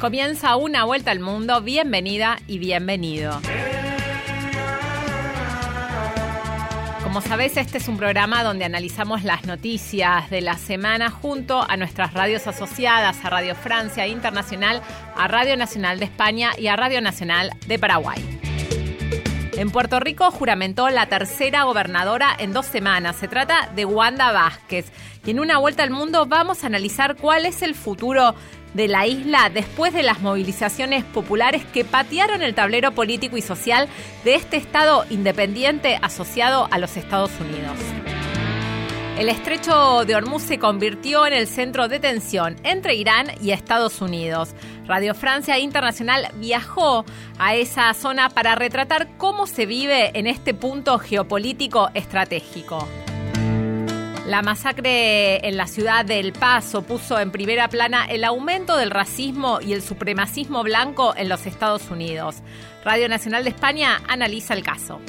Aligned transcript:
Comienza 0.00 0.56
una 0.56 0.84
vuelta 0.84 1.10
al 1.10 1.20
mundo. 1.20 1.62
Bienvenida 1.62 2.38
y 2.46 2.58
bienvenido. 2.58 3.40
Como 7.02 7.22
sabés, 7.22 7.56
este 7.56 7.78
es 7.78 7.88
un 7.88 7.96
programa 7.96 8.44
donde 8.44 8.66
analizamos 8.66 9.24
las 9.24 9.46
noticias 9.46 10.28
de 10.28 10.42
la 10.42 10.58
semana 10.58 11.08
junto 11.08 11.62
a 11.66 11.78
nuestras 11.78 12.12
radios 12.12 12.46
asociadas, 12.46 13.24
a 13.24 13.30
Radio 13.30 13.54
Francia 13.54 14.06
Internacional, 14.06 14.82
a 15.16 15.28
Radio 15.28 15.56
Nacional 15.56 15.98
de 15.98 16.04
España 16.04 16.50
y 16.58 16.66
a 16.66 16.76
Radio 16.76 17.00
Nacional 17.00 17.50
de 17.66 17.78
Paraguay. 17.78 18.22
En 19.56 19.70
Puerto 19.70 19.98
Rico 19.98 20.30
juramentó 20.30 20.90
la 20.90 21.06
tercera 21.06 21.62
gobernadora 21.62 22.36
en 22.38 22.52
dos 22.52 22.66
semanas. 22.66 23.16
Se 23.16 23.28
trata 23.28 23.70
de 23.74 23.86
Wanda 23.86 24.30
Vázquez. 24.30 24.92
Y 25.24 25.30
en 25.30 25.40
una 25.40 25.56
vuelta 25.56 25.82
al 25.82 25.90
mundo 25.90 26.26
vamos 26.26 26.62
a 26.62 26.66
analizar 26.66 27.16
cuál 27.16 27.46
es 27.46 27.62
el 27.62 27.74
futuro 27.74 28.34
de 28.76 28.88
la 28.88 29.06
isla 29.06 29.50
después 29.52 29.92
de 29.92 30.02
las 30.02 30.20
movilizaciones 30.20 31.02
populares 31.04 31.64
que 31.64 31.84
patearon 31.84 32.42
el 32.42 32.54
tablero 32.54 32.92
político 32.92 33.36
y 33.36 33.42
social 33.42 33.88
de 34.24 34.34
este 34.34 34.58
Estado 34.58 35.04
independiente 35.10 35.98
asociado 36.02 36.68
a 36.70 36.78
los 36.78 36.96
Estados 36.96 37.32
Unidos. 37.40 37.78
El 39.18 39.30
estrecho 39.30 40.04
de 40.04 40.14
Hormuz 40.14 40.42
se 40.42 40.58
convirtió 40.58 41.26
en 41.26 41.32
el 41.32 41.46
centro 41.46 41.88
de 41.88 42.00
tensión 42.00 42.56
entre 42.64 42.96
Irán 42.96 43.28
y 43.40 43.52
Estados 43.52 44.02
Unidos. 44.02 44.50
Radio 44.86 45.14
Francia 45.14 45.58
Internacional 45.58 46.28
viajó 46.34 47.06
a 47.38 47.54
esa 47.54 47.94
zona 47.94 48.28
para 48.28 48.56
retratar 48.56 49.08
cómo 49.16 49.46
se 49.46 49.64
vive 49.64 50.10
en 50.18 50.26
este 50.26 50.52
punto 50.52 50.98
geopolítico 50.98 51.88
estratégico. 51.94 52.86
La 54.26 54.42
masacre 54.42 55.46
en 55.46 55.56
la 55.56 55.68
ciudad 55.68 56.04
de 56.04 56.18
El 56.18 56.32
Paso 56.32 56.82
puso 56.82 57.16
en 57.20 57.30
primera 57.30 57.68
plana 57.68 58.06
el 58.06 58.24
aumento 58.24 58.76
del 58.76 58.90
racismo 58.90 59.60
y 59.60 59.72
el 59.72 59.82
supremacismo 59.82 60.64
blanco 60.64 61.14
en 61.16 61.28
los 61.28 61.46
Estados 61.46 61.88
Unidos. 61.92 62.42
Radio 62.84 63.08
Nacional 63.08 63.44
de 63.44 63.50
España 63.50 64.02
analiza 64.08 64.54
el 64.54 64.64
caso. 64.64 65.00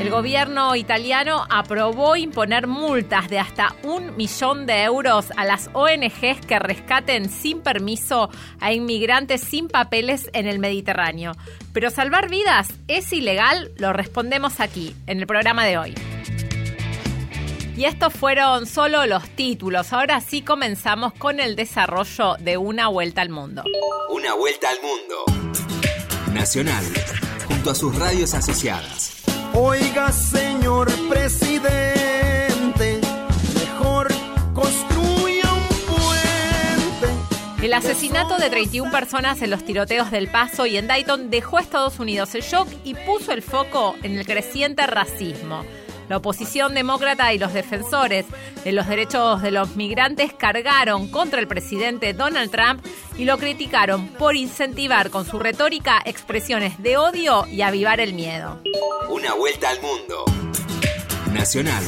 El 0.00 0.10
gobierno 0.10 0.74
italiano 0.74 1.46
aprobó 1.48 2.16
imponer 2.16 2.66
multas 2.66 3.28
de 3.28 3.38
hasta 3.38 3.76
un 3.84 4.16
millón 4.16 4.66
de 4.66 4.82
euros 4.82 5.30
a 5.36 5.44
las 5.44 5.70
ONGs 5.72 6.44
que 6.48 6.58
rescaten 6.58 7.28
sin 7.28 7.60
permiso 7.60 8.30
a 8.58 8.72
inmigrantes 8.72 9.42
sin 9.42 9.68
papeles 9.68 10.28
en 10.32 10.48
el 10.48 10.58
Mediterráneo. 10.58 11.36
Pero 11.72 11.90
salvar 11.90 12.30
vidas 12.30 12.66
es 12.88 13.12
ilegal, 13.12 13.70
lo 13.76 13.92
respondemos 13.92 14.58
aquí, 14.58 14.96
en 15.06 15.20
el 15.20 15.26
programa 15.28 15.64
de 15.64 15.78
hoy. 15.78 15.94
Y 17.80 17.86
estos 17.86 18.12
fueron 18.12 18.66
solo 18.66 19.06
los 19.06 19.26
títulos. 19.30 19.94
Ahora 19.94 20.20
sí 20.20 20.42
comenzamos 20.42 21.14
con 21.14 21.40
el 21.40 21.56
desarrollo 21.56 22.36
de 22.38 22.58
Una 22.58 22.88
Vuelta 22.88 23.22
al 23.22 23.30
Mundo. 23.30 23.64
Una 24.10 24.34
Vuelta 24.34 24.68
al 24.68 24.76
Mundo. 24.82 26.34
Nacional, 26.34 26.84
junto 27.48 27.70
a 27.70 27.74
sus 27.74 27.98
radios 27.98 28.34
asociadas. 28.34 29.22
Oiga, 29.54 30.12
señor 30.12 30.92
presidente, 31.08 33.00
mejor 33.54 34.08
construya 34.52 35.50
un 35.50 35.96
puente. 35.96 37.64
El 37.64 37.72
asesinato 37.72 38.36
de 38.36 38.50
31 38.50 38.90
personas 38.90 39.40
en 39.40 39.48
los 39.48 39.64
tiroteos 39.64 40.10
del 40.10 40.30
Paso 40.30 40.66
y 40.66 40.76
en 40.76 40.86
Dayton 40.86 41.30
dejó 41.30 41.56
a 41.56 41.62
Estados 41.62 41.98
Unidos 41.98 42.34
el 42.34 42.42
shock 42.42 42.68
y 42.84 42.92
puso 42.92 43.32
el 43.32 43.40
foco 43.40 43.96
en 44.02 44.18
el 44.18 44.26
creciente 44.26 44.86
racismo. 44.86 45.64
La 46.10 46.16
oposición 46.16 46.74
demócrata 46.74 47.32
y 47.32 47.38
los 47.38 47.52
defensores 47.52 48.26
de 48.64 48.72
los 48.72 48.88
derechos 48.88 49.42
de 49.42 49.52
los 49.52 49.76
migrantes 49.76 50.32
cargaron 50.32 51.08
contra 51.08 51.38
el 51.38 51.46
presidente 51.46 52.14
Donald 52.14 52.50
Trump 52.50 52.84
y 53.16 53.26
lo 53.26 53.38
criticaron 53.38 54.08
por 54.18 54.34
incentivar 54.34 55.10
con 55.10 55.24
su 55.24 55.38
retórica 55.38 56.02
expresiones 56.04 56.82
de 56.82 56.96
odio 56.96 57.44
y 57.46 57.62
avivar 57.62 58.00
el 58.00 58.14
miedo. 58.14 58.58
Una 59.08 59.34
vuelta 59.34 59.70
al 59.70 59.80
mundo. 59.80 60.24
Nacional, 61.32 61.84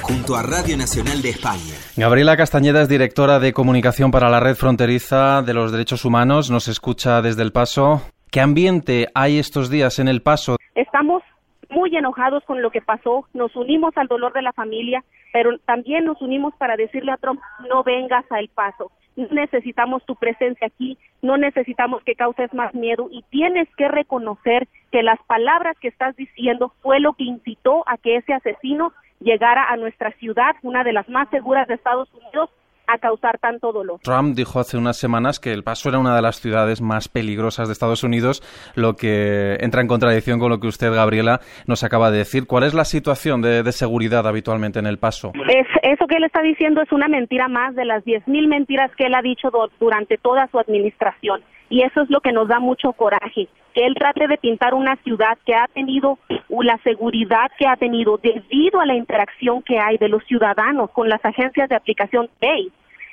junto 0.00 0.34
a 0.34 0.42
Radio 0.42 0.78
Nacional 0.78 1.20
de 1.20 1.28
España. 1.28 1.74
Gabriela 1.94 2.38
Castañeda 2.38 2.80
es 2.80 2.88
directora 2.88 3.38
de 3.38 3.52
comunicación 3.52 4.10
para 4.10 4.30
la 4.30 4.40
Red 4.40 4.56
Fronteriza 4.56 5.42
de 5.42 5.52
los 5.52 5.72
Derechos 5.72 6.06
Humanos. 6.06 6.50
Nos 6.50 6.68
escucha 6.68 7.20
desde 7.20 7.42
El 7.42 7.52
Paso. 7.52 8.00
¿Qué 8.30 8.40
ambiente 8.40 9.08
hay 9.14 9.38
estos 9.38 9.68
días 9.68 9.98
en 9.98 10.08
El 10.08 10.22
Paso? 10.22 10.56
Estamos 10.74 11.22
muy 11.70 11.94
enojados 11.96 12.44
con 12.44 12.62
lo 12.62 12.70
que 12.70 12.80
pasó, 12.80 13.26
nos 13.34 13.54
unimos 13.56 13.96
al 13.96 14.08
dolor 14.08 14.32
de 14.32 14.42
la 14.42 14.52
familia, 14.52 15.04
pero 15.32 15.58
también 15.58 16.04
nos 16.04 16.20
unimos 16.22 16.54
para 16.56 16.76
decirle 16.76 17.12
a 17.12 17.16
Trump, 17.16 17.40
no 17.68 17.82
vengas 17.82 18.24
a 18.30 18.40
El 18.40 18.48
Paso, 18.48 18.90
necesitamos 19.16 20.04
tu 20.06 20.16
presencia 20.16 20.66
aquí, 20.66 20.96
no 21.22 21.36
necesitamos 21.36 22.02
que 22.04 22.14
causes 22.14 22.52
más 22.54 22.74
miedo 22.74 23.08
y 23.10 23.22
tienes 23.30 23.68
que 23.76 23.88
reconocer 23.88 24.68
que 24.92 25.02
las 25.02 25.18
palabras 25.26 25.76
que 25.80 25.88
estás 25.88 26.16
diciendo 26.16 26.72
fue 26.80 27.00
lo 27.00 27.14
que 27.14 27.24
incitó 27.24 27.82
a 27.86 27.98
que 27.98 28.16
ese 28.16 28.32
asesino 28.32 28.92
llegara 29.20 29.64
a 29.68 29.76
nuestra 29.76 30.12
ciudad, 30.12 30.56
una 30.62 30.84
de 30.84 30.92
las 30.92 31.08
más 31.08 31.28
seguras 31.30 31.66
de 31.66 31.74
Estados 31.74 32.08
Unidos, 32.14 32.50
a 32.88 32.98
causar 32.98 33.38
tanto 33.38 33.72
dolor. 33.72 34.00
Trump 34.02 34.34
dijo 34.34 34.58
hace 34.58 34.76
unas 34.76 34.96
semanas 34.96 35.38
que 35.38 35.52
El 35.52 35.62
Paso 35.62 35.90
era 35.90 35.98
una 35.98 36.16
de 36.16 36.22
las 36.22 36.40
ciudades 36.40 36.80
más 36.80 37.08
peligrosas 37.08 37.68
de 37.68 37.72
Estados 37.72 38.02
Unidos, 38.02 38.42
lo 38.74 38.94
que 38.94 39.58
entra 39.60 39.82
en 39.82 39.88
contradicción 39.88 40.40
con 40.40 40.50
lo 40.50 40.58
que 40.58 40.66
usted, 40.66 40.92
Gabriela, 40.92 41.40
nos 41.66 41.84
acaba 41.84 42.10
de 42.10 42.18
decir. 42.18 42.46
¿Cuál 42.46 42.64
es 42.64 42.74
la 42.74 42.84
situación 42.84 43.42
de, 43.42 43.68
seguridad 43.72 44.26
habitualmente 44.26 44.78
en 44.78 44.86
El 44.86 44.98
Paso? 44.98 45.32
Es, 45.48 45.66
eso 45.82 46.06
que 46.06 46.16
él 46.16 46.24
está 46.24 46.40
diciendo 46.40 46.80
es 46.80 46.90
una 46.90 47.06
mentira 47.06 47.48
más 47.48 47.74
de 47.74 47.84
las 47.84 48.02
10.000 48.04 48.48
mentiras 48.48 48.90
que 48.96 49.04
él 49.04 49.14
ha 49.14 49.22
dicho 49.22 49.50
durante 49.78 50.16
toda 50.16 50.46
su 50.48 50.58
administración. 50.58 51.42
Y 51.68 51.82
eso 51.82 52.02
es 52.02 52.10
lo 52.10 52.20
que 52.20 52.32
nos 52.32 52.48
da 52.48 52.58
mucho 52.58 52.92
coraje, 52.92 53.48
que 53.74 53.86
él 53.86 53.94
trate 53.94 54.26
de 54.26 54.38
pintar 54.38 54.74
una 54.74 54.96
ciudad 54.96 55.38
que 55.44 55.54
ha 55.54 55.66
tenido 55.68 56.18
la 56.62 56.78
seguridad 56.78 57.50
que 57.58 57.66
ha 57.66 57.76
tenido 57.76 58.18
debido 58.18 58.80
a 58.80 58.86
la 58.86 58.94
interacción 58.94 59.62
que 59.62 59.78
hay 59.78 59.98
de 59.98 60.08
los 60.08 60.24
ciudadanos 60.24 60.90
con 60.90 61.08
las 61.08 61.24
agencias 61.24 61.68
de 61.68 61.76
aplicación 61.76 62.28
ley 62.40 62.72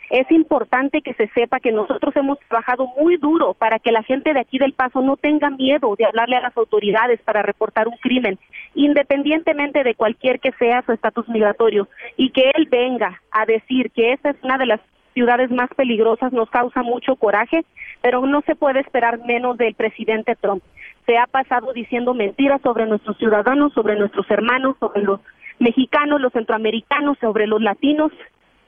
es 0.10 0.30
importante 0.32 1.02
que 1.02 1.14
se 1.14 1.28
sepa 1.30 1.60
que 1.60 1.72
nosotros 1.72 2.16
hemos 2.16 2.40
trabajado 2.48 2.88
muy 2.98 3.18
duro 3.18 3.54
para 3.54 3.80
que 3.80 3.92
la 3.92 4.04
gente 4.04 4.34
de 4.34 4.40
aquí 4.40 4.60
del 4.60 4.74
Paso 4.74 5.02
no 5.02 5.18
tenga 5.18 5.50
miedo 5.50 5.96
de 5.98 6.06
hablarle 6.06 6.36
a 6.36 6.42
las 6.42 6.56
autoridades 6.58 7.20
para 7.22 7.42
reportar 7.42 7.88
un 7.88 7.98
crimen, 7.98 8.38
independientemente 8.76 9.84
de 9.84 9.96
cualquier 9.96 10.40
que 10.40 10.52
sea 10.54 10.84
su 10.84 10.92
estatus 10.92 11.28
migratorio, 11.28 11.88
y 12.18 12.30
que 12.30 12.52
él 12.56 12.68
venga 12.70 13.22
a 13.32 13.46
decir 13.46 13.92
que 13.92 14.14
esta 14.14 14.30
es 14.30 14.38
una 14.44 14.58
de 14.58 14.68
las 14.68 14.80
ciudades 15.16 15.50
más 15.50 15.70
peligrosas 15.76 16.32
nos 16.34 16.50
causa 16.52 16.84
mucho 16.84 17.16
coraje, 17.16 17.66
pero 18.02 18.24
no 18.28 18.42
se 18.42 18.56
puede 18.56 18.82
esperar 18.82 19.26
menos 19.26 19.58
del 19.58 19.74
presidente 19.74 20.36
Trump. 20.36 20.62
Se 21.08 21.18
ha 21.18 21.26
pasado 21.26 21.74
diciendo 21.74 22.14
mentiras 22.14 22.62
sobre 22.62 22.86
nuestros 22.86 23.18
ciudadanos, 23.18 23.74
sobre 23.74 23.98
nuestros 23.98 24.30
hermanos, 24.30 24.76
sobre 24.80 25.02
los 25.02 25.22
mexicanos, 25.58 26.20
los 26.20 26.34
centroamericanos, 26.34 27.18
sobre 27.20 27.48
los 27.48 27.62
latinos, 27.62 28.12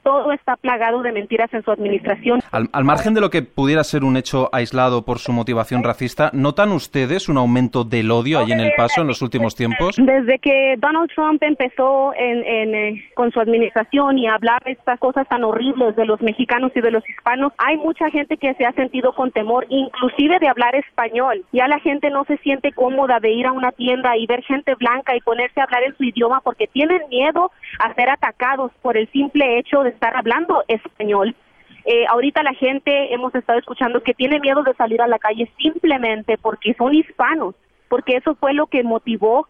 todo 0.08 0.32
está 0.32 0.56
plagado 0.56 1.02
de 1.02 1.12
mentiras 1.12 1.52
en 1.52 1.62
su 1.62 1.70
administración. 1.70 2.40
Al, 2.50 2.84
margen 2.84 3.12
de 3.12 3.20
lo 3.20 3.28
que 3.28 3.42
pudiera 3.42 3.84
ser 3.84 4.04
un 4.04 4.16
hecho 4.16 4.48
aislado 4.52 5.04
por 5.04 5.18
su 5.18 5.34
motivación 5.34 5.84
racista, 5.84 6.30
¿notan 6.32 6.72
ustedes 6.72 7.28
un 7.28 7.36
aumento 7.36 7.84
del 7.84 8.10
odio 8.10 8.38
allí 8.38 8.52
en 8.52 8.60
El 8.60 8.72
Paso 8.74 9.02
en 9.02 9.06
los 9.06 9.20
últimos 9.20 9.54
tiempos? 9.54 9.96
Desde 9.98 10.38
que 10.38 10.76
Donald 10.78 11.10
Trump 11.14 11.42
empezó 11.42 12.14
en, 12.14 12.74
eh, 12.74 13.04
con 13.14 13.30
su 13.32 13.38
administración 13.38 14.16
y 14.16 14.26
a 14.26 14.36
hablar 14.36 14.62
estas 14.64 14.98
cosas 14.98 15.28
tan 15.28 15.44
horribles 15.44 15.94
de 15.94 16.06
los 16.06 16.22
mexicanos 16.22 16.72
y 16.74 16.80
de 16.80 16.90
los 16.90 17.06
hispanos, 17.06 17.52
hay 17.58 17.76
mucha 17.76 18.08
gente 18.08 18.38
que 18.38 18.54
se 18.54 18.64
ha 18.64 18.72
sentido 18.72 19.12
con 19.12 19.30
temor, 19.30 19.66
inclusive 19.68 20.38
de 20.38 20.48
hablar 20.48 20.74
español. 20.74 21.44
Ya 21.52 21.68
la 21.68 21.80
gente 21.80 22.08
no 22.08 22.24
se 22.24 22.38
siente 22.38 22.72
cómoda 22.72 23.20
de 23.20 23.30
ir 23.30 23.46
a 23.46 23.52
una 23.52 23.72
tienda 23.72 24.16
y 24.16 24.26
ver 24.26 24.42
gente 24.44 24.74
blanca 24.76 25.14
y 25.14 25.20
ponerse 25.20 25.60
a 25.60 25.64
hablar 25.64 25.82
en 25.82 25.94
su 25.98 26.04
idioma 26.04 26.40
porque 26.40 26.66
tienen 26.66 27.02
miedo 27.10 27.50
a 27.78 27.92
ser 27.92 28.08
atacados 28.08 28.72
por 28.80 28.96
el 28.96 29.06
simple 29.10 29.58
hecho 29.58 29.82
de 29.82 29.97
estar 29.98 30.16
hablando 30.16 30.62
español. 30.68 31.34
Eh, 31.84 32.06
ahorita 32.08 32.42
la 32.44 32.54
gente 32.54 33.12
hemos 33.12 33.34
estado 33.34 33.58
escuchando 33.58 34.02
que 34.02 34.14
tiene 34.14 34.38
miedo 34.38 34.62
de 34.62 34.74
salir 34.74 35.02
a 35.02 35.08
la 35.08 35.18
calle 35.18 35.50
simplemente 35.60 36.38
porque 36.38 36.74
son 36.74 36.94
hispanos, 36.94 37.56
porque 37.88 38.16
eso 38.16 38.36
fue 38.36 38.54
lo 38.54 38.68
que 38.68 38.84
motivó 38.84 39.46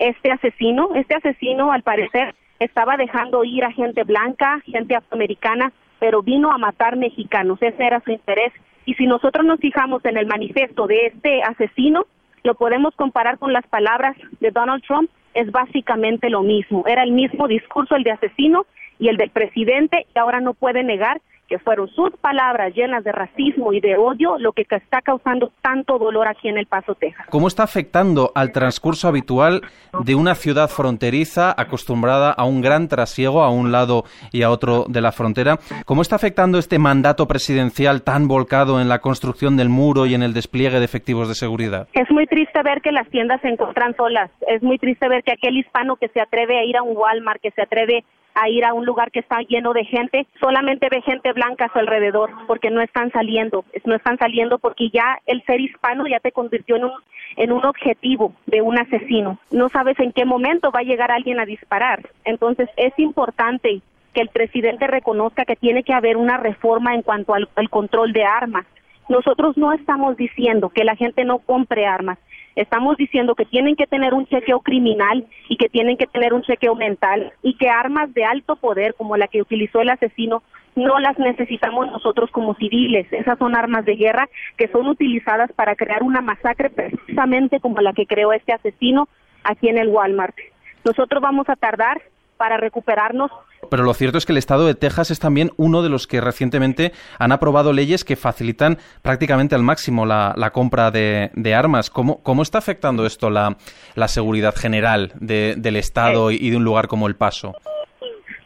este 0.00 0.32
asesino. 0.32 0.90
Este 0.94 1.14
asesino, 1.14 1.70
al 1.70 1.82
parecer, 1.82 2.34
estaba 2.58 2.96
dejando 2.96 3.44
ir 3.44 3.64
a 3.64 3.70
gente 3.70 4.02
blanca, 4.02 4.60
gente 4.64 4.96
afroamericana, 4.96 5.72
pero 6.00 6.22
vino 6.22 6.50
a 6.50 6.58
matar 6.58 6.96
mexicanos. 6.96 7.58
Ese 7.62 7.84
era 7.84 8.00
su 8.00 8.10
interés. 8.10 8.52
Y 8.84 8.94
si 8.94 9.06
nosotros 9.06 9.46
nos 9.46 9.60
fijamos 9.60 10.04
en 10.04 10.16
el 10.16 10.26
manifiesto 10.26 10.86
de 10.86 11.06
este 11.06 11.42
asesino, 11.42 12.06
lo 12.42 12.54
podemos 12.54 12.94
comparar 12.96 13.38
con 13.38 13.52
las 13.52 13.66
palabras 13.68 14.16
de 14.40 14.50
Donald 14.50 14.82
Trump, 14.84 15.10
es 15.34 15.50
básicamente 15.52 16.30
lo 16.30 16.42
mismo. 16.42 16.84
Era 16.86 17.02
el 17.02 17.12
mismo 17.12 17.46
discurso 17.46 17.94
el 17.94 18.02
de 18.02 18.12
asesino 18.12 18.66
y 18.98 19.08
el 19.08 19.16
del 19.16 19.30
presidente 19.30 20.06
y 20.14 20.18
ahora 20.18 20.40
no 20.40 20.54
puede 20.54 20.82
negar 20.82 21.20
que 21.48 21.58
fueron 21.58 21.88
sus 21.88 22.10
palabras 22.16 22.74
llenas 22.74 23.04
de 23.04 23.12
racismo 23.12 23.72
y 23.72 23.80
de 23.80 23.96
odio 23.96 24.38
lo 24.38 24.52
que 24.52 24.62
está 24.68 25.00
causando 25.00 25.52
tanto 25.62 25.98
dolor 25.98 26.28
aquí 26.28 26.48
en 26.48 26.58
El 26.58 26.66
Paso, 26.66 26.94
Texas. 26.94 27.26
¿Cómo 27.30 27.48
está 27.48 27.62
afectando 27.62 28.32
al 28.34 28.52
transcurso 28.52 29.08
habitual 29.08 29.62
de 30.04 30.14
una 30.14 30.34
ciudad 30.34 30.68
fronteriza 30.68 31.54
acostumbrada 31.56 32.32
a 32.32 32.44
un 32.44 32.60
gran 32.60 32.88
trasiego 32.88 33.42
a 33.42 33.50
un 33.50 33.72
lado 33.72 34.04
y 34.32 34.42
a 34.42 34.50
otro 34.50 34.84
de 34.88 35.00
la 35.00 35.12
frontera? 35.12 35.58
¿Cómo 35.84 36.02
está 36.02 36.16
afectando 36.16 36.58
este 36.58 36.78
mandato 36.78 37.26
presidencial 37.28 38.02
tan 38.02 38.28
volcado 38.28 38.80
en 38.80 38.88
la 38.88 38.98
construcción 38.98 39.56
del 39.56 39.68
muro 39.68 40.06
y 40.06 40.14
en 40.14 40.22
el 40.22 40.34
despliegue 40.34 40.78
de 40.78 40.84
efectivos 40.84 41.28
de 41.28 41.34
seguridad? 41.34 41.88
Es 41.92 42.10
muy 42.10 42.26
triste 42.26 42.60
ver 42.62 42.80
que 42.82 42.92
las 42.92 43.08
tiendas 43.08 43.40
se 43.40 43.48
encuentran 43.48 43.94
solas. 43.96 44.30
Es 44.48 44.62
muy 44.62 44.78
triste 44.78 45.08
ver 45.08 45.22
que 45.22 45.32
aquel 45.32 45.56
hispano 45.56 45.96
que 45.96 46.08
se 46.08 46.20
atreve 46.20 46.58
a 46.58 46.64
ir 46.64 46.76
a 46.76 46.82
un 46.82 46.96
Walmart, 46.96 47.40
que 47.40 47.50
se 47.52 47.62
atreve 47.62 48.04
a 48.36 48.48
ir 48.50 48.64
a 48.64 48.74
un 48.74 48.84
lugar 48.84 49.10
que 49.10 49.20
está 49.20 49.40
lleno 49.40 49.72
de 49.72 49.84
gente, 49.84 50.26
solamente 50.38 50.88
ve 50.90 51.00
gente 51.02 51.32
blanca 51.32 51.64
a 51.64 51.72
su 51.72 51.78
alrededor, 51.78 52.30
porque 52.46 52.70
no 52.70 52.82
están 52.82 53.10
saliendo, 53.10 53.64
no 53.84 53.94
están 53.94 54.18
saliendo 54.18 54.58
porque 54.58 54.90
ya 54.90 55.18
el 55.26 55.42
ser 55.44 55.60
hispano 55.60 56.06
ya 56.06 56.20
te 56.20 56.32
convirtió 56.32 56.76
en 56.76 56.84
un, 56.84 56.92
en 57.36 57.50
un 57.50 57.64
objetivo 57.64 58.34
de 58.46 58.60
un 58.60 58.78
asesino. 58.78 59.38
No 59.50 59.70
sabes 59.70 59.98
en 59.98 60.12
qué 60.12 60.26
momento 60.26 60.70
va 60.70 60.80
a 60.80 60.84
llegar 60.84 61.10
alguien 61.10 61.40
a 61.40 61.46
disparar. 61.46 62.08
Entonces 62.24 62.68
es 62.76 62.92
importante 62.98 63.80
que 64.12 64.20
el 64.20 64.28
presidente 64.28 64.86
reconozca 64.86 65.44
que 65.44 65.56
tiene 65.56 65.82
que 65.82 65.94
haber 65.94 66.16
una 66.16 66.36
reforma 66.36 66.94
en 66.94 67.02
cuanto 67.02 67.34
al, 67.34 67.48
al 67.54 67.70
control 67.70 68.12
de 68.12 68.24
armas. 68.24 68.66
Nosotros 69.08 69.56
no 69.56 69.72
estamos 69.72 70.16
diciendo 70.16 70.70
que 70.70 70.84
la 70.84 70.96
gente 70.96 71.24
no 71.24 71.38
compre 71.38 71.86
armas, 71.86 72.18
Estamos 72.56 72.96
diciendo 72.96 73.34
que 73.34 73.44
tienen 73.44 73.76
que 73.76 73.86
tener 73.86 74.14
un 74.14 74.26
chequeo 74.26 74.60
criminal 74.60 75.26
y 75.50 75.58
que 75.58 75.68
tienen 75.68 75.98
que 75.98 76.06
tener 76.06 76.32
un 76.32 76.40
chequeo 76.40 76.74
mental 76.74 77.34
y 77.42 77.54
que 77.58 77.68
armas 77.68 78.12
de 78.14 78.24
alto 78.24 78.56
poder 78.56 78.94
como 78.94 79.18
la 79.18 79.28
que 79.28 79.42
utilizó 79.42 79.82
el 79.82 79.90
asesino 79.90 80.42
no 80.74 80.98
las 80.98 81.18
necesitamos 81.18 81.86
nosotros 81.92 82.30
como 82.30 82.54
civiles. 82.54 83.06
Esas 83.12 83.38
son 83.38 83.54
armas 83.54 83.84
de 83.84 83.96
guerra 83.96 84.26
que 84.56 84.68
son 84.68 84.86
utilizadas 84.86 85.52
para 85.52 85.76
crear 85.76 86.02
una 86.02 86.22
masacre 86.22 86.70
precisamente 86.70 87.60
como 87.60 87.82
la 87.82 87.92
que 87.92 88.06
creó 88.06 88.32
este 88.32 88.54
asesino 88.54 89.06
aquí 89.44 89.68
en 89.68 89.76
el 89.76 89.88
Walmart. 89.88 90.34
Nosotros 90.82 91.20
vamos 91.20 91.50
a 91.50 91.56
tardar 91.56 92.00
para 92.36 92.56
recuperarnos. 92.56 93.30
Pero 93.70 93.82
lo 93.82 93.94
cierto 93.94 94.18
es 94.18 94.26
que 94.26 94.32
el 94.32 94.38
estado 94.38 94.66
de 94.66 94.74
Texas 94.74 95.10
es 95.10 95.18
también 95.18 95.50
uno 95.56 95.82
de 95.82 95.88
los 95.88 96.06
que 96.06 96.20
recientemente 96.20 96.92
han 97.18 97.32
aprobado 97.32 97.72
leyes 97.72 98.04
que 98.04 98.16
facilitan 98.16 98.78
prácticamente 99.02 99.54
al 99.54 99.62
máximo 99.62 100.06
la, 100.06 100.50
compra 100.52 100.90
de, 100.90 101.54
armas. 101.54 101.90
¿Cómo, 101.90 102.22
¿Cómo, 102.22 102.42
está 102.42 102.58
afectando 102.58 103.06
esto 103.06 103.30
la, 103.30 103.56
la 103.94 104.08
seguridad 104.08 104.54
general 104.54 105.12
del 105.16 105.76
estado 105.76 106.30
y 106.30 106.50
de 106.50 106.56
un 106.56 106.64
lugar 106.64 106.86
como 106.86 107.06
El 107.08 107.16
Paso? 107.16 107.54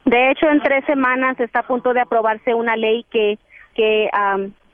De 0.05 0.31
hecho, 0.31 0.49
en 0.49 0.61
tres 0.61 0.85
semanas 0.87 1.39
está 1.39 1.61
a 1.61 1.67
punto 1.67 1.93
de 1.93 2.01
aprobarse 2.01 2.55
una 2.55 2.77
ley 2.77 3.05
que, 3.11 3.39
que 3.75 4.09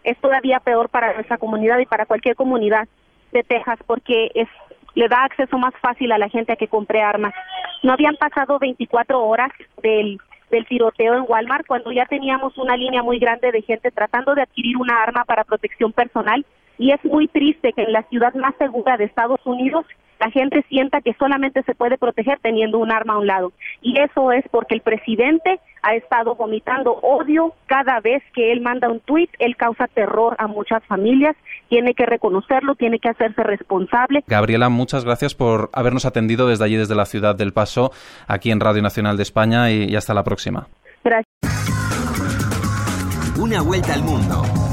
es 0.05 0.17
todavía 0.19 0.61
peor 0.61 0.89
para 0.89 1.15
nuestra 1.15 1.39
comunidad 1.39 1.79
y 1.79 1.87
para 1.87 2.07
cualquier 2.07 2.37
comunidad 2.37 2.89
de 3.33 3.43
Texas 3.43 3.79
porque 3.87 4.31
es 4.35 4.49
le 4.97 5.09
da 5.09 5.25
acceso 5.25 5.59
más 5.59 5.75
fácil 5.81 6.11
a 6.11 6.19
la 6.19 6.29
gente 6.29 6.53
a 6.53 6.57
que 6.57 6.69
compre 6.69 7.03
armas. 7.03 7.35
No 7.83 7.93
habían 7.93 8.17
pasado 8.17 8.59
24 8.59 9.23
horas 9.23 9.53
del, 9.83 10.19
del 10.51 10.67
tiroteo 10.67 11.15
en 11.15 11.27
Walmart 11.29 11.67
cuando 11.67 11.93
ya 11.93 12.07
teníamos 12.07 12.57
una 12.57 12.77
línea 12.77 13.03
muy 13.03 13.19
grande 13.19 13.53
de 13.53 13.63
gente 13.63 13.91
tratando 13.91 14.35
de 14.35 14.43
adquirir 14.43 14.77
una 14.79 15.03
arma 15.03 15.25
para 15.25 15.45
protección 15.45 15.93
personal 15.93 16.45
y 16.79 16.93
es 16.93 17.05
muy 17.05 17.29
triste 17.29 17.75
que 17.75 17.83
en 17.83 17.93
la 17.93 18.03
ciudad 18.05 18.35
más 18.35 18.55
segura 18.57 18.97
de 18.97 19.05
Estados 19.05 19.41
Unidos 19.45 19.85
la 20.19 20.31
gente 20.31 20.65
sienta 20.69 21.01
que 21.01 21.15
solamente 21.15 21.63
se 21.63 21.75
puede 21.75 21.99
proteger 21.99 22.39
teniendo 22.41 22.79
un 22.79 22.93
arma 22.93 23.15
a 23.15 23.19
un 23.19 23.27
lado. 23.27 23.53
Y 23.83 23.99
eso 23.99 24.33
es 24.33 24.45
porque 24.51 24.75
el 24.75 24.81
presidente 24.81 25.61
ha 25.83 25.95
estado 25.95 26.35
vomitando 26.35 26.95
odio 27.03 27.53
cada 27.67 28.01
vez 28.01 28.23
que 28.35 28.53
él 28.53 28.61
manda 28.61 28.89
un 28.89 29.01
tuit, 29.01 29.31
él 29.39 29.57
causa 29.57 29.87
terror 29.87 30.35
a 30.39 30.47
muchas 30.47 30.83
familias, 30.85 31.37
tiene 31.69 31.95
que 31.95 32.07
reconocerlo, 32.07 32.75
tiene 32.75 32.99
que 32.99 33.09
hacerse 33.09 33.43
responsable. 33.43 34.25
Gabriela, 34.27 34.69
muchas 34.69 35.05
gracias 35.05 35.35
por 35.35 35.71
habernos 35.73 36.05
atendido 36.05 36.49
desde 36.49 36.65
allí, 36.65 36.77
desde 36.77 36.95
la 36.95 37.07
ciudad 37.07 37.37
del 37.37 37.53
Paso, 37.53 37.93
aquí 38.27 38.51
en 38.51 38.61
Radio 38.61 38.83
Nacional 38.83 39.17
de 39.17 39.23
España 39.23 39.71
y, 39.71 39.85
y 39.85 39.97
hasta 39.97 40.15
la 40.15 40.25
próxima. 40.25 40.67
Gracias. 41.05 41.27
Una 43.39 43.61
vuelta 43.63 43.95
al 43.95 44.03
mundo 44.03 44.66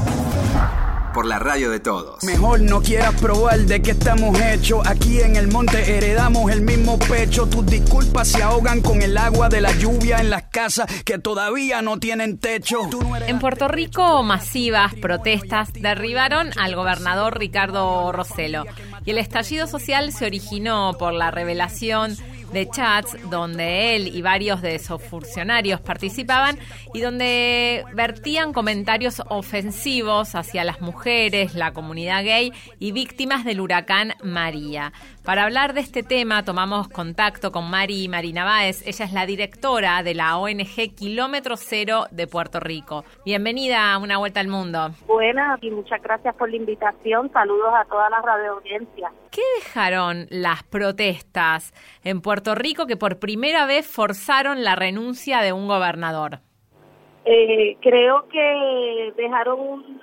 por 1.14 1.24
la 1.26 1.38
radio 1.38 1.70
de 1.70 1.80
todos. 1.80 2.22
Mejor 2.24 2.60
no 2.60 2.82
quieras 2.82 3.18
probar 3.20 3.60
de 3.60 3.80
qué 3.80 3.92
estamos 3.92 4.38
hechos. 4.40 4.86
Aquí 4.86 5.20
en 5.20 5.36
el 5.36 5.48
monte 5.48 5.96
heredamos 5.96 6.50
el 6.50 6.60
mismo 6.60 6.98
pecho. 6.98 7.46
Tus 7.46 7.64
disculpas 7.64 8.28
se 8.28 8.42
ahogan 8.42 8.82
con 8.82 9.00
el 9.00 9.16
agua 9.16 9.48
de 9.48 9.60
la 9.60 9.72
lluvia 9.72 10.18
en 10.18 10.28
las 10.28 10.42
casas 10.44 10.86
que 11.04 11.18
todavía 11.18 11.80
no 11.82 11.98
tienen 11.98 12.38
techo. 12.38 12.80
En 13.26 13.38
Puerto 13.38 13.68
Rico, 13.68 14.22
masivas 14.24 14.94
protestas 14.96 15.72
derribaron 15.72 16.50
al 16.58 16.74
gobernador 16.74 17.38
Ricardo 17.38 18.10
Rossello. 18.10 18.64
Y 19.04 19.12
el 19.12 19.18
estallido 19.18 19.68
social 19.68 20.12
se 20.12 20.26
originó 20.26 20.96
por 20.98 21.12
la 21.12 21.30
revelación 21.30 22.16
de 22.54 22.68
chats 22.68 23.16
donde 23.28 23.96
él 23.96 24.14
y 24.14 24.22
varios 24.22 24.62
de 24.62 24.78
sus 24.78 25.02
funcionarios 25.02 25.80
participaban 25.80 26.56
y 26.94 27.00
donde 27.00 27.84
vertían 27.94 28.52
comentarios 28.52 29.20
ofensivos 29.28 30.36
hacia 30.36 30.62
las 30.62 30.80
mujeres, 30.80 31.54
la 31.54 31.72
comunidad 31.72 32.24
gay 32.24 32.52
y 32.78 32.92
víctimas 32.92 33.44
del 33.44 33.60
huracán 33.60 34.14
María. 34.22 34.92
Para 35.24 35.44
hablar 35.44 35.74
de 35.74 35.80
este 35.80 36.02
tema 36.02 36.44
tomamos 36.44 36.88
contacto 36.88 37.50
con 37.50 37.68
Mari 37.70 38.08
Marina 38.08 38.44
Báez. 38.44 38.86
Ella 38.86 39.04
es 39.04 39.12
la 39.12 39.26
directora 39.26 40.02
de 40.02 40.14
la 40.14 40.36
ONG 40.36 40.94
Kilómetro 40.94 41.56
Cero 41.56 42.04
de 42.12 42.26
Puerto 42.26 42.60
Rico. 42.60 43.04
Bienvenida 43.24 43.92
a 43.92 43.98
Una 43.98 44.18
Vuelta 44.18 44.40
al 44.40 44.48
Mundo. 44.48 44.90
Buenas 45.06 45.60
y 45.62 45.70
muchas 45.70 46.00
gracias 46.02 46.36
por 46.36 46.50
la 46.50 46.56
invitación. 46.56 47.32
Saludos 47.32 47.72
a 47.74 47.84
toda 47.86 48.08
la 48.10 48.20
radio 48.20 48.52
audiencia. 48.52 49.10
¿Qué 49.30 49.42
dejaron 49.56 50.26
las 50.30 50.62
protestas 50.62 51.74
en 52.04 52.20
Puerto 52.20 52.43
Rico 52.54 52.86
que 52.86 52.96
por 52.96 53.18
primera 53.18 53.64
vez 53.64 53.86
forzaron 53.86 54.64
la 54.64 54.74
renuncia 54.76 55.40
de 55.40 55.52
un 55.52 55.68
gobernador? 55.68 56.40
Eh, 57.24 57.76
creo 57.80 58.28
que 58.28 59.12
dejaron 59.16 59.60
un, 59.60 60.00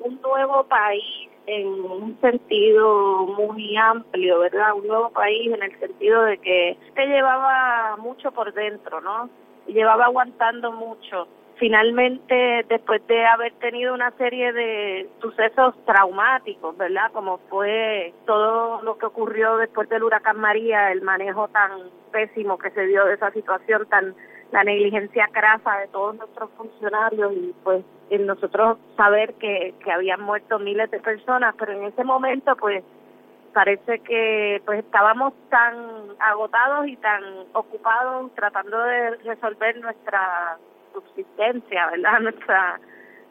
un 0.00 0.20
nuevo 0.20 0.64
país 0.64 1.30
en 1.46 1.66
un 1.66 2.20
sentido 2.20 3.26
muy 3.26 3.76
amplio, 3.76 4.40
¿verdad? 4.40 4.74
Un 4.74 4.86
nuevo 4.86 5.10
país 5.10 5.52
en 5.52 5.62
el 5.62 5.78
sentido 5.80 6.22
de 6.24 6.38
que 6.38 6.76
se 6.94 7.06
llevaba 7.06 7.96
mucho 7.96 8.30
por 8.32 8.52
dentro, 8.52 9.00
¿no? 9.00 9.30
Llevaba 9.66 10.06
aguantando 10.06 10.72
mucho. 10.72 11.26
Finalmente, 11.60 12.64
después 12.70 13.06
de 13.06 13.26
haber 13.26 13.52
tenido 13.58 13.92
una 13.92 14.12
serie 14.12 14.50
de 14.50 15.10
sucesos 15.20 15.74
traumáticos, 15.84 16.74
¿verdad? 16.78 17.12
Como 17.12 17.36
fue 17.50 18.14
todo 18.24 18.80
lo 18.80 18.96
que 18.96 19.04
ocurrió 19.04 19.58
después 19.58 19.86
del 19.90 20.02
huracán 20.02 20.40
María, 20.40 20.90
el 20.90 21.02
manejo 21.02 21.48
tan 21.48 21.70
pésimo 22.12 22.56
que 22.56 22.70
se 22.70 22.86
dio 22.86 23.04
de 23.04 23.12
esa 23.12 23.30
situación 23.32 23.86
tan 23.90 24.14
la 24.52 24.64
negligencia 24.64 25.28
crasa 25.30 25.76
de 25.80 25.88
todos 25.88 26.16
nuestros 26.16 26.48
funcionarios 26.56 27.30
y 27.34 27.54
pues 27.62 27.84
en 28.08 28.26
nosotros 28.26 28.78
saber 28.96 29.34
que, 29.34 29.74
que 29.84 29.92
habían 29.92 30.22
muerto 30.22 30.58
miles 30.58 30.90
de 30.90 30.98
personas, 30.98 31.54
pero 31.58 31.72
en 31.72 31.84
ese 31.84 32.04
momento 32.04 32.56
pues 32.56 32.82
parece 33.52 33.98
que 34.00 34.62
pues 34.64 34.78
estábamos 34.78 35.34
tan 35.50 35.76
agotados 36.20 36.86
y 36.88 36.96
tan 36.96 37.22
ocupados 37.52 38.34
tratando 38.34 38.82
de 38.82 39.10
resolver 39.16 39.78
nuestra 39.78 40.58
subsistencia, 40.92 41.90
¿verdad? 41.90 42.20
Nuestra 42.20 42.80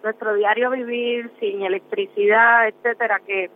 nuestro 0.03 0.33
diario 0.35 0.71
vivir 0.71 1.31
sin 1.39 1.61
electricidad, 1.61 2.67
etcétera, 2.67 3.19
que 3.25 3.49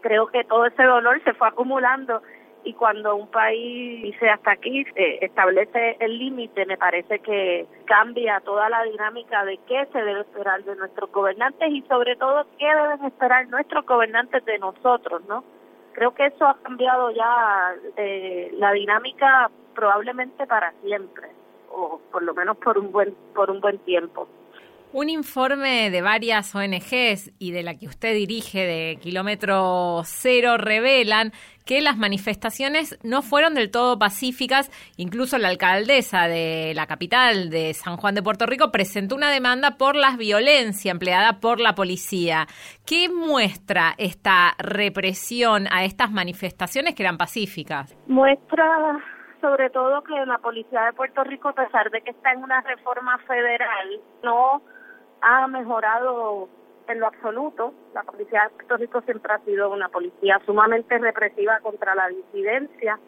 creo 0.00 0.26
que 0.26 0.44
todo 0.44 0.66
ese 0.66 0.82
dolor 0.82 1.22
se 1.24 1.34
fue 1.34 1.48
acumulando 1.48 2.22
y 2.64 2.72
cuando 2.74 3.14
un 3.14 3.28
país 3.28 4.02
dice 4.02 4.28
hasta 4.28 4.52
aquí, 4.52 4.84
establece 4.94 5.96
el 6.00 6.18
límite, 6.18 6.66
me 6.66 6.76
parece 6.76 7.20
que 7.20 7.66
cambia 7.84 8.40
toda 8.40 8.68
la 8.68 8.82
dinámica 8.84 9.44
de 9.44 9.58
qué 9.68 9.86
se 9.92 10.02
debe 10.02 10.20
esperar 10.20 10.62
de 10.64 10.74
nuestros 10.76 11.10
gobernantes 11.12 11.70
y 11.70 11.82
sobre 11.82 12.16
todo 12.16 12.46
qué 12.58 12.66
deben 12.66 13.04
esperar 13.06 13.48
nuestros 13.48 13.86
gobernantes 13.86 14.44
de 14.44 14.58
nosotros, 14.58 15.22
¿no? 15.28 15.44
Creo 15.92 16.14
que 16.14 16.26
eso 16.26 16.46
ha 16.46 16.58
cambiado 16.58 17.10
ya 17.12 17.74
eh, 17.96 18.50
la 18.54 18.72
dinámica 18.72 19.50
probablemente 19.74 20.46
para 20.46 20.72
siempre 20.82 21.37
o 21.70 22.00
por 22.10 22.22
lo 22.22 22.34
menos 22.34 22.56
por 22.58 22.78
un 22.78 22.90
buen 22.92 23.14
por 23.34 23.50
un 23.50 23.60
buen 23.60 23.78
tiempo. 23.78 24.28
Un 24.90 25.10
informe 25.10 25.90
de 25.90 26.00
varias 26.00 26.54
ONGs 26.54 27.32
y 27.38 27.50
de 27.50 27.62
la 27.62 27.74
que 27.74 27.86
usted 27.86 28.14
dirige 28.14 28.64
de 28.64 28.96
Kilómetro 28.96 30.00
Cero 30.06 30.56
revelan 30.56 31.32
que 31.66 31.82
las 31.82 31.98
manifestaciones 31.98 32.98
no 33.02 33.20
fueron 33.20 33.52
del 33.52 33.70
todo 33.70 33.98
pacíficas. 33.98 34.70
Incluso 34.96 35.36
la 35.36 35.48
alcaldesa 35.48 36.26
de 36.26 36.72
la 36.74 36.86
capital 36.86 37.50
de 37.50 37.74
San 37.74 37.98
Juan 37.98 38.14
de 38.14 38.22
Puerto 38.22 38.46
Rico 38.46 38.72
presentó 38.72 39.14
una 39.14 39.30
demanda 39.30 39.76
por 39.76 39.94
la 39.94 40.16
violencia 40.16 40.90
empleada 40.90 41.38
por 41.38 41.60
la 41.60 41.74
policía. 41.74 42.46
¿Qué 42.86 43.10
muestra 43.10 43.94
esta 43.98 44.54
represión 44.56 45.66
a 45.70 45.84
estas 45.84 46.10
manifestaciones 46.10 46.94
que 46.94 47.02
eran 47.02 47.18
pacíficas? 47.18 47.94
Muestra 48.06 49.04
sobre 49.40 49.70
todo 49.70 50.02
que 50.02 50.26
la 50.26 50.38
policía 50.38 50.86
de 50.86 50.92
Puerto 50.92 51.24
Rico, 51.24 51.48
a 51.48 51.52
pesar 51.54 51.90
de 51.90 52.00
que 52.00 52.10
está 52.10 52.32
en 52.32 52.42
una 52.42 52.60
reforma 52.62 53.18
federal, 53.18 54.00
no 54.22 54.62
ha 55.20 55.46
mejorado 55.46 56.48
en 56.88 57.00
lo 57.00 57.06
absoluto. 57.06 57.72
La 57.94 58.02
policía 58.02 58.44
de 58.44 58.50
Puerto 58.50 58.76
Rico 58.76 59.00
siempre 59.02 59.32
ha 59.32 59.38
sido 59.40 59.70
una 59.70 59.88
policía 59.88 60.40
sumamente 60.46 60.98
represiva 60.98 61.60
contra 61.60 61.94
la 61.94 62.08
disidencia 62.08 62.98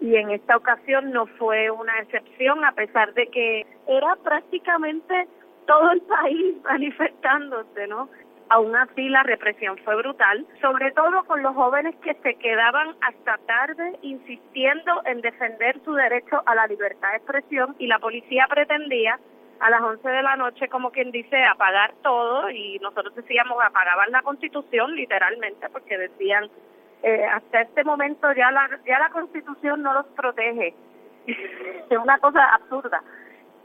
y 0.00 0.16
en 0.16 0.30
esta 0.30 0.56
ocasión 0.56 1.12
no 1.12 1.26
fue 1.26 1.70
una 1.70 1.98
excepción 2.00 2.64
a 2.64 2.72
pesar 2.72 3.12
de 3.12 3.26
que 3.28 3.66
era 3.86 4.16
prácticamente 4.16 5.28
todo 5.66 5.92
el 5.92 6.00
país 6.02 6.56
manifestándose, 6.64 7.86
¿no? 7.86 8.08
Aún 8.50 8.74
así 8.74 9.08
la 9.08 9.22
represión 9.22 9.78
fue 9.84 9.94
brutal, 9.94 10.44
sobre 10.60 10.90
todo 10.90 11.22
con 11.24 11.40
los 11.40 11.54
jóvenes 11.54 11.94
que 12.02 12.14
se 12.14 12.34
quedaban 12.34 12.96
hasta 13.00 13.38
tarde 13.46 13.96
insistiendo 14.02 15.02
en 15.04 15.20
defender 15.20 15.80
su 15.84 15.94
derecho 15.94 16.42
a 16.46 16.56
la 16.56 16.66
libertad 16.66 17.10
de 17.10 17.18
expresión 17.18 17.76
y 17.78 17.86
la 17.86 18.00
policía 18.00 18.48
pretendía 18.50 19.20
a 19.60 19.70
las 19.70 19.80
11 19.80 20.08
de 20.08 20.22
la 20.22 20.34
noche, 20.34 20.68
como 20.68 20.90
quien 20.90 21.12
dice, 21.12 21.44
apagar 21.44 21.94
todo 22.02 22.50
y 22.50 22.80
nosotros 22.80 23.14
decíamos 23.14 23.56
apagaban 23.62 24.10
la 24.10 24.22
constitución 24.22 24.96
literalmente 24.96 25.68
porque 25.68 25.96
decían 25.96 26.50
eh, 27.04 27.24
hasta 27.26 27.60
este 27.60 27.84
momento 27.84 28.32
ya 28.32 28.50
la, 28.50 28.68
ya 28.84 28.98
la 28.98 29.10
constitución 29.10 29.80
no 29.80 29.94
los 29.94 30.06
protege. 30.06 30.74
es 31.26 31.98
una 31.98 32.18
cosa 32.18 32.52
absurda 32.52 33.00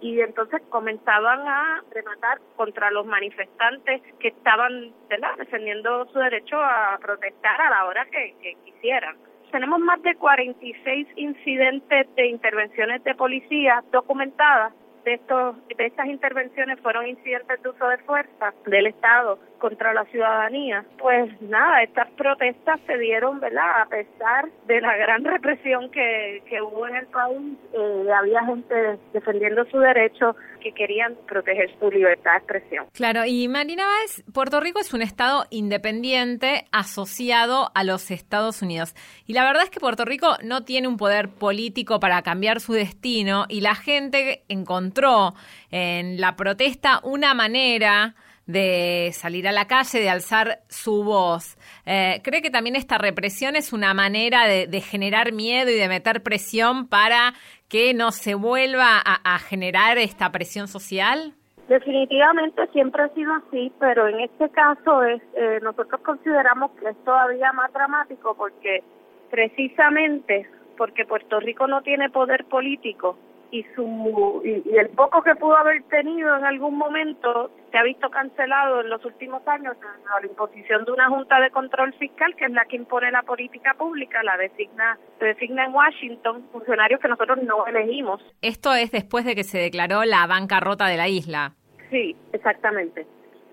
y 0.02 0.22
entonces 0.22 0.62
comenzaban 0.70 1.48
a 1.48 1.84
rematar 1.92 2.40
contra 2.56 2.92
los 2.92 3.06
manifestantes 3.06 4.02
que 4.20 4.30
estaban 4.30 4.94
defendiendo 5.38 6.06
su 6.08 6.20
derecho 6.20 6.58
a 6.62 6.98
protestar 7.02 7.60
a 7.62 7.70
la 7.70 7.86
hora 7.86 8.06
que, 8.06 8.36
que 8.42 8.56
quisieran. 8.66 9.16
Tenemos 9.52 9.80
más 9.80 10.02
de 10.02 10.16
46 10.16 11.08
incidentes 11.16 12.16
de 12.16 12.28
intervenciones 12.28 13.04
de 13.04 13.16
policía 13.16 13.84
documentadas 13.92 14.74
de, 15.06 15.14
estos, 15.14 15.56
de 15.68 15.86
estas 15.86 16.08
intervenciones 16.08 16.80
fueron 16.82 17.08
incidentes 17.08 17.62
de 17.62 17.70
uso 17.70 17.88
de 17.88 17.98
fuerza 18.00 18.54
del 18.66 18.88
Estado 18.88 19.40
contra 19.60 19.94
la 19.94 20.04
ciudadanía. 20.06 20.84
Pues 20.98 21.42
nada, 21.42 21.84
estas 21.84 22.10
protestas 22.12 22.80
se 22.86 22.98
dieron, 22.98 23.40
¿verdad? 23.40 23.82
A 23.82 23.86
pesar 23.86 24.50
de 24.68 24.82
la 24.82 24.98
gran 24.98 25.24
represión 25.24 25.90
que, 25.92 26.44
que 26.50 26.62
hubo 26.62 26.88
en 26.88 26.96
el 26.96 27.08
país, 27.08 27.58
eh, 27.74 28.08
había 28.14 28.44
gente 28.46 28.98
defendiendo 29.14 29.66
su 29.66 29.80
derecho 29.80 30.36
que 30.66 30.72
querían 30.72 31.16
proteger 31.28 31.70
su 31.80 31.92
libertad 31.92 32.32
de 32.32 32.38
expresión. 32.38 32.88
Claro, 32.92 33.24
y 33.24 33.48
Marina 33.48 33.86
Báez, 33.86 34.24
Puerto 34.34 34.60
Rico 34.60 34.80
es 34.80 34.96
un 34.96 35.04
estado 35.04 35.46
independiente 35.52 36.66
asociado 36.72 37.70
a 37.76 37.84
los 37.84 38.10
Estados 38.10 38.64
Unidos. 38.64 38.96
Y 39.28 39.34
la 39.34 39.44
verdad 39.44 39.62
es 39.62 39.70
que 39.70 39.80
Puerto 39.80 40.06
Rico 40.06 40.38
no 40.44 40.66
tiene 40.66 40.88
un 40.88 40.98
poder 40.98 41.30
político 41.30 42.00
para 42.00 42.24
cambiar 42.24 42.62
su 42.62 42.74
destino 42.74 43.46
y 43.48 43.62
la 43.62 43.76
gente 43.76 44.44
encontró 44.50 45.36
en 45.70 46.20
la 46.20 46.36
protesta 46.36 47.00
una 47.04 47.36
manera 47.36 48.16
de 48.48 49.10
salir 49.14 49.48
a 49.48 49.52
la 49.52 49.66
calle, 49.66 50.00
de 50.00 50.10
alzar 50.10 50.60
su 50.68 51.04
voz. 51.04 51.58
Eh, 51.86 52.22
¿Cree 52.24 52.42
que 52.42 52.50
también 52.50 52.76
esta 52.76 52.98
represión 52.98 53.56
es 53.56 53.74
una 53.74 53.94
manera 53.94 54.46
de, 54.48 54.82
generar 54.82 55.32
miedo 55.32 55.72
y 55.72 55.76
de 55.76 55.88
meter 55.88 56.22
presión 56.22 56.88
para 56.88 57.34
que 57.68 57.94
no 57.94 58.12
se 58.12 58.36
vuelva 58.36 59.02
a, 59.04 59.40
generar 59.40 59.98
esta 59.98 60.32
presión 60.32 60.68
social? 60.68 61.34
Definitivamente 61.68 62.68
siempre 62.74 63.04
ha 63.04 63.10
sido 63.16 63.34
así, 63.34 63.72
pero 63.80 64.08
en 64.08 64.20
este 64.20 64.50
caso 64.50 65.04
es, 65.04 65.22
eh, 65.36 65.60
nosotros 65.64 66.00
consideramos 66.02 66.72
que 66.80 66.90
es 66.90 67.04
todavía 67.04 67.52
más 67.54 67.74
dramático 67.74 68.36
porque 68.36 68.84
precisamente 69.32 70.48
porque 70.78 71.06
Puerto 71.06 71.40
Rico 71.40 71.68
no 71.68 71.82
tiene 71.82 72.10
poder 72.10 72.46
político, 72.46 73.18
y 73.56 73.66
su 73.74 74.42
y, 74.44 74.78
el 74.78 74.90
poco 74.90 75.22
que 75.22 75.36
pudo 75.36 75.56
haber 75.56 75.82
tenido 75.84 76.36
en 76.36 76.44
algún 76.44 76.78
momento 76.78 77.52
se 77.72 77.78
ha 77.78 77.84
visto 77.84 78.10
cancelado 78.10 78.82
en 78.82 78.90
los 78.90 79.04
últimos 79.06 79.48
años 79.48 79.78
a 80.14 80.20
la 80.20 80.28
imposición 80.28 80.84
de 80.84 80.92
una 80.92 81.08
junta 81.08 81.40
de 81.40 81.52
control 81.52 81.94
fiscal 81.94 82.36
que 82.36 82.46
es 82.46 82.52
la 82.52 82.66
que 82.66 82.76
impone 82.76 83.12
la 83.12 83.24
política 83.24 83.74
pública 83.76 84.22
la 84.24 84.36
designa 84.38 84.98
se 85.20 85.26
designa 85.26 85.66
en 85.66 85.74
Washington 85.74 86.46
funcionarios 86.52 87.00
que 87.00 87.08
nosotros 87.08 87.40
no 87.44 87.66
elegimos. 87.66 88.22
Esto 88.42 88.74
es 88.74 88.92
después 88.92 89.24
de 89.24 89.36
que 89.36 89.46
se 89.46 89.58
declaró 89.58 90.04
la 90.04 90.28
bancarrota 90.28 90.88
de 90.88 90.98
la 90.98 91.08
isla. 91.08 91.54
Sí 91.90 92.16
exactamente. 92.34 93.08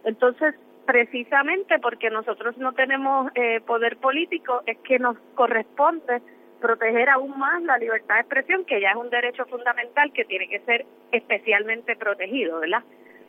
Entonces 0.05 0.55
precisamente 0.85 1.79
porque 1.79 2.11
nosotros 2.11 2.59
no 2.59 2.73
tenemos 2.73 3.31
eh, 3.37 3.61
poder 3.61 3.99
político 3.99 4.63
es 4.67 4.79
que 4.79 4.99
nos 4.99 5.17
corresponde 5.37 6.21
proteger 6.63 7.11
aún 7.11 7.37
más 7.39 7.63
la 7.63 7.77
libertad 7.77 8.15
de 8.15 8.21
expresión, 8.23 8.65
que 8.65 8.81
ya 8.81 8.93
es 8.93 8.97
un 8.97 9.11
derecho 9.11 9.45
fundamental 9.47 10.13
que 10.13 10.25
tiene 10.25 10.49
que 10.49 10.61
ser 10.61 10.87
especialmente 11.11 11.97
protegido, 11.97 12.61
¿verdad? 12.61 12.83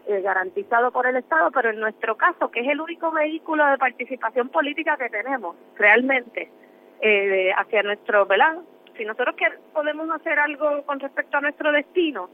Eh, 0.08 0.22
garantizado 0.22 0.92
por 0.92 1.08
el 1.08 1.18
Estado, 1.18 1.50
pero 1.52 1.72
en 1.72 1.80
nuestro 1.80 2.16
caso, 2.16 2.52
que 2.52 2.62
es 2.62 2.68
el 2.68 2.80
único 2.80 3.12
vehículo 3.12 3.66
de 3.66 3.78
participación 3.78 4.50
política 4.50 4.96
que 4.98 5.10
tenemos 5.10 5.56
realmente 5.75 6.50
eh, 7.02 7.52
hacia 7.58 7.84
nuestro, 7.84 8.25
¿verdad? 8.25 8.60
Si 8.96 9.04
nosotros 9.04 9.36
que 9.36 9.48
podemos 9.74 10.10
hacer 10.12 10.38
algo 10.40 10.84
con 10.86 11.00
respecto 11.00 11.38
a 11.38 11.42
nuestro 11.42 11.72
destino 11.72 12.30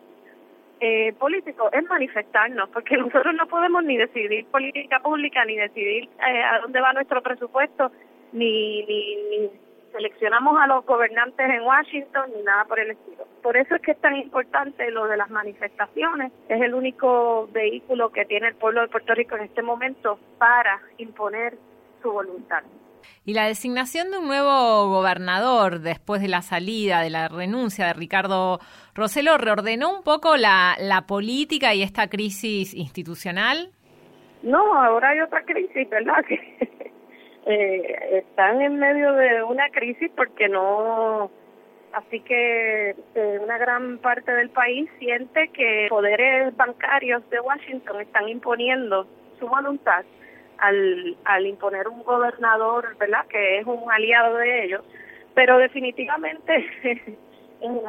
eh, 0.82 1.14
político, 1.14 1.70
es 1.72 1.84
manifestarnos, 1.88 2.70
porque 2.70 2.98
nosotros 2.98 3.34
no 3.36 3.48
podemos 3.48 3.84
ni 3.84 3.98
decidir 3.98 4.46
política 4.48 5.00
pública, 5.00 5.46
ni 5.46 5.56
decidir 5.56 6.10
eh, 6.28 6.44
a 6.44 6.60
dónde 6.60 6.82
va 6.82 6.94
nuestro 6.94 7.22
presupuesto, 7.22 7.92
ni, 8.34 8.84
ni, 8.84 9.16
ni 9.16 9.50
seleccionamos 9.92 10.58
a 10.60 10.68
los 10.68 10.86
gobernantes 10.86 11.50
en 11.50 11.62
Washington 11.62 12.32
ni 12.36 12.44
nada 12.44 12.66
por 12.66 12.80
el 12.80 12.92
estilo. 12.92 13.28
Por 13.42 13.58
eso 13.58 13.76
es 13.76 13.82
que 13.82 13.92
es 13.92 14.02
tan 14.02 14.16
importante 14.16 14.90
lo 14.92 15.08
de 15.08 15.18
las 15.18 15.30
manifestaciones. 15.30 16.32
Es 16.48 16.62
el 16.62 16.74
único 16.74 17.48
vehículo 17.52 18.12
que 18.12 18.26
tiene 18.26 18.50
el 18.50 18.56
pueblo 18.56 18.82
de 18.82 18.88
Puerto 18.88 19.14
Rico 19.14 19.36
en 19.36 19.44
este 19.44 19.62
momento 19.62 20.20
para 20.38 20.82
imponer 20.98 21.58
su 22.02 22.12
voluntad. 22.12 22.64
Y 23.26 23.34
la 23.34 23.46
designación 23.46 24.12
de 24.12 24.18
un 24.18 24.28
nuevo 24.28 24.90
gobernador 24.90 25.80
después 25.80 26.22
de 26.22 26.28
la 26.28 26.42
salida, 26.42 27.02
de 27.02 27.10
la 27.10 27.28
renuncia 27.28 27.88
de 27.88 27.94
Ricardo 27.94 28.60
Roselo, 28.96 29.38
reordenó 29.38 29.96
un 29.96 30.04
poco 30.04 30.38
la, 30.38 30.76
la 30.80 31.06
política 31.06 31.74
y 31.74 31.84
esta 31.84 32.10
crisis 32.10 32.74
institucional. 32.74 33.72
No, 34.42 34.74
ahora 34.74 35.10
hay 35.10 35.22
otra 35.22 35.44
crisis, 35.44 35.90
¿verdad? 35.90 36.24
Que 36.28 36.89
eh, 37.52 38.20
están 38.20 38.62
en 38.62 38.78
medio 38.78 39.12
de 39.14 39.42
una 39.42 39.70
crisis 39.70 40.12
porque 40.16 40.48
no 40.48 41.32
así 41.94 42.20
que 42.20 42.92
eh, 43.16 43.40
una 43.42 43.58
gran 43.58 43.98
parte 43.98 44.32
del 44.32 44.52
país 44.52 44.88
siente 45.00 45.48
que 45.48 45.88
poderes 45.90 46.56
bancarios 46.56 47.28
de 47.32 47.40
Washington 47.40 48.02
están 48.02 48.30
imponiendo 48.30 49.08
su 49.40 49.48
voluntad 49.48 50.06
al, 50.60 51.18
al 51.26 51.48
imponer 51.48 51.88
un 51.88 52.04
gobernador, 52.04 52.96
¿verdad? 53.00 53.26
Que 53.28 53.58
es 53.58 53.66
un 53.66 53.92
aliado 53.92 54.36
de 54.36 54.66
ellos, 54.66 54.82
pero 55.34 55.58
definitivamente 55.58 56.68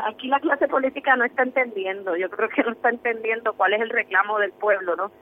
aquí 0.06 0.28
la 0.28 0.40
clase 0.40 0.68
política 0.68 1.16
no 1.16 1.24
está 1.26 1.42
entendiendo, 1.42 2.16
yo 2.16 2.30
creo 2.30 2.48
que 2.48 2.62
no 2.62 2.72
está 2.72 2.88
entendiendo 2.88 3.52
cuál 3.52 3.74
es 3.74 3.82
el 3.82 3.90
reclamo 3.90 4.38
del 4.38 4.52
pueblo, 4.52 4.96
¿no? 4.96 5.12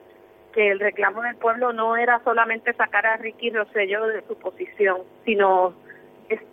Que 0.53 0.71
el 0.71 0.79
reclamo 0.79 1.21
del 1.21 1.35
pueblo 1.35 1.73
no 1.73 1.97
era 1.97 2.21
solamente 2.23 2.73
sacar 2.73 3.05
a 3.05 3.17
Ricky 3.17 3.49
Rosselló 3.51 4.07
de 4.07 4.25
su 4.27 4.35
posición, 4.37 5.01
sino 5.25 5.73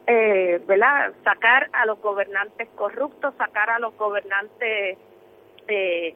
eh, 0.07 0.61
¿verdad? 0.67 1.13
sacar 1.25 1.69
a 1.73 1.87
los 1.87 2.01
gobernantes 2.01 2.69
corruptos, 2.75 3.35
sacar 3.37 3.71
a 3.71 3.79
los 3.79 3.95
gobernantes 3.97 4.99
eh, 5.69 6.15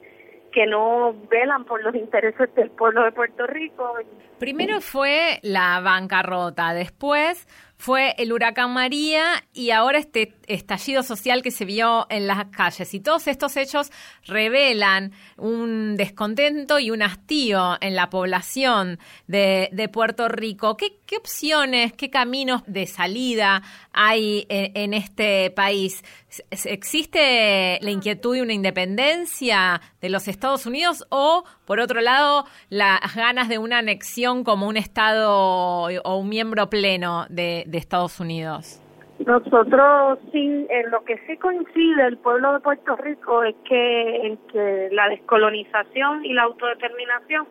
que 0.53 0.67
no 0.67 1.15
velan 1.31 1.65
por 1.65 1.83
los 1.83 1.95
intereses 1.95 2.55
del 2.55 2.71
pueblo 2.71 3.05
de 3.05 3.13
Puerto 3.13 3.47
Rico. 3.47 3.95
Primero 4.39 4.81
fue 4.81 5.39
la 5.43 5.81
bancarrota, 5.81 6.73
después 6.73 7.47
fue 7.77 8.15
el 8.19 8.33
huracán 8.33 8.73
María 8.73 9.25
y 9.53 9.71
ahora 9.71 9.99
este 9.99 10.35
estallido 10.47 11.03
social 11.03 11.43
que 11.43 11.51
se 11.51 11.65
vio 11.65 12.07
en 12.11 12.27
las 12.27 12.45
calles. 12.47 12.93
Y 12.95 13.01
todos 13.01 13.27
estos 13.27 13.57
hechos 13.57 13.91
revelan 14.27 15.13
un 15.41 15.97
descontento 15.97 16.79
y 16.79 16.91
un 16.91 17.03
hastío 17.03 17.77
en 17.81 17.97
la 17.97 18.11
población 18.11 18.99
de, 19.27 19.91
Puerto 19.93 20.29
Rico. 20.29 20.77
¿Qué, 20.77 20.93
opciones, 21.17 21.93
qué 21.95 22.11
caminos 22.11 22.63
de 22.67 22.87
salida 22.87 23.63
hay 23.93 24.47
en, 24.49 24.95
este 24.95 25.51
país? 25.51 26.05
¿Existe 26.51 27.79
la 27.81 27.91
inquietud 27.91 28.35
de 28.37 28.43
una 28.43 28.53
independencia 28.53 29.81
de 30.01 30.11
los 30.11 30.29
Estados 30.29 30.67
Unidos 30.67 31.05
o, 31.09 31.45
por 31.65 31.81
otro 31.81 32.01
lado, 32.01 32.47
las 32.69 33.15
ganas 33.15 33.49
de 33.49 33.59
una 33.59 33.79
anexión 33.79 34.45
como 34.45 34.69
un 34.69 34.77
Estado 34.77 35.33
o 35.33 36.17
un 36.17 36.29
miembro 36.29 36.71
pleno 36.71 37.27
de, 37.31 37.65
de 37.67 37.79
Estados 37.79 38.21
Unidos? 38.21 38.81
Nosotros 39.27 40.19
sí, 40.33 40.67
en 40.71 40.91
lo 40.91 41.05
que 41.05 41.19
sí 41.27 41.37
coincide 41.37 42.07
el 42.07 42.17
pueblo 42.17 42.55
de 42.55 42.61
Puerto 42.61 42.97
Rico 42.97 43.43
es 43.45 43.55
que, 43.65 44.27
en 44.27 44.37
que 44.49 44.89
la 44.93 45.11
descolonización 45.11 46.25
y 46.25 46.33
la 46.33 46.45
autodeterminación 46.45 47.47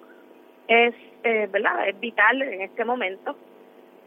es, 0.67 0.95
eh, 1.23 1.47
¿verdad? 1.51 1.88
Es 1.88 1.99
vital 1.99 2.41
en 2.41 2.61
este 2.61 2.83
momento. 2.83 3.35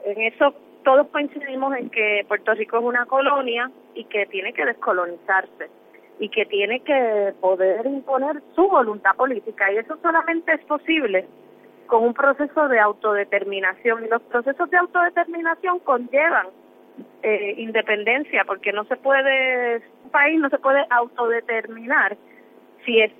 En 0.04 0.20
eso 0.22 0.54
todos 0.82 1.06
coincidimos 1.08 1.76
en 1.76 1.88
que 1.90 2.24
Puerto 2.26 2.52
Rico 2.54 2.78
es 2.78 2.84
una 2.84 3.06
colonia 3.06 3.70
y 3.94 4.04
que 4.04 4.26
tiene 4.26 4.52
que 4.52 4.64
descolonizarse. 4.64 5.70
y 6.18 6.28
que 6.28 6.46
tiene 6.46 6.80
que 6.80 7.32
poder 7.40 7.84
imponer 7.84 8.42
su 8.54 8.68
voluntad 8.68 9.16
política 9.16 9.72
y 9.72 9.78
eso 9.78 9.98
solamente 10.02 10.52
es 10.52 10.60
posible 10.66 11.26
con 11.86 12.04
un 12.04 12.14
proceso 12.14 12.68
de 12.68 12.78
autodeterminación 12.78 14.04
y 14.04 14.08
los 14.08 14.22
procesos 14.22 14.70
de 14.70 14.76
autodeterminación 14.76 15.80
conllevan 15.80 16.46
eh, 17.22 17.54
independencia 17.58 18.44
porque 18.44 18.72
no 18.72 18.84
se 18.84 18.96
puede 18.96 19.82
un 20.04 20.10
país 20.10 20.38
no 20.40 20.50
se 20.50 20.58
puede 20.58 20.84
autodeterminar 20.90 22.16
si 22.84 23.00
es, 23.00 23.12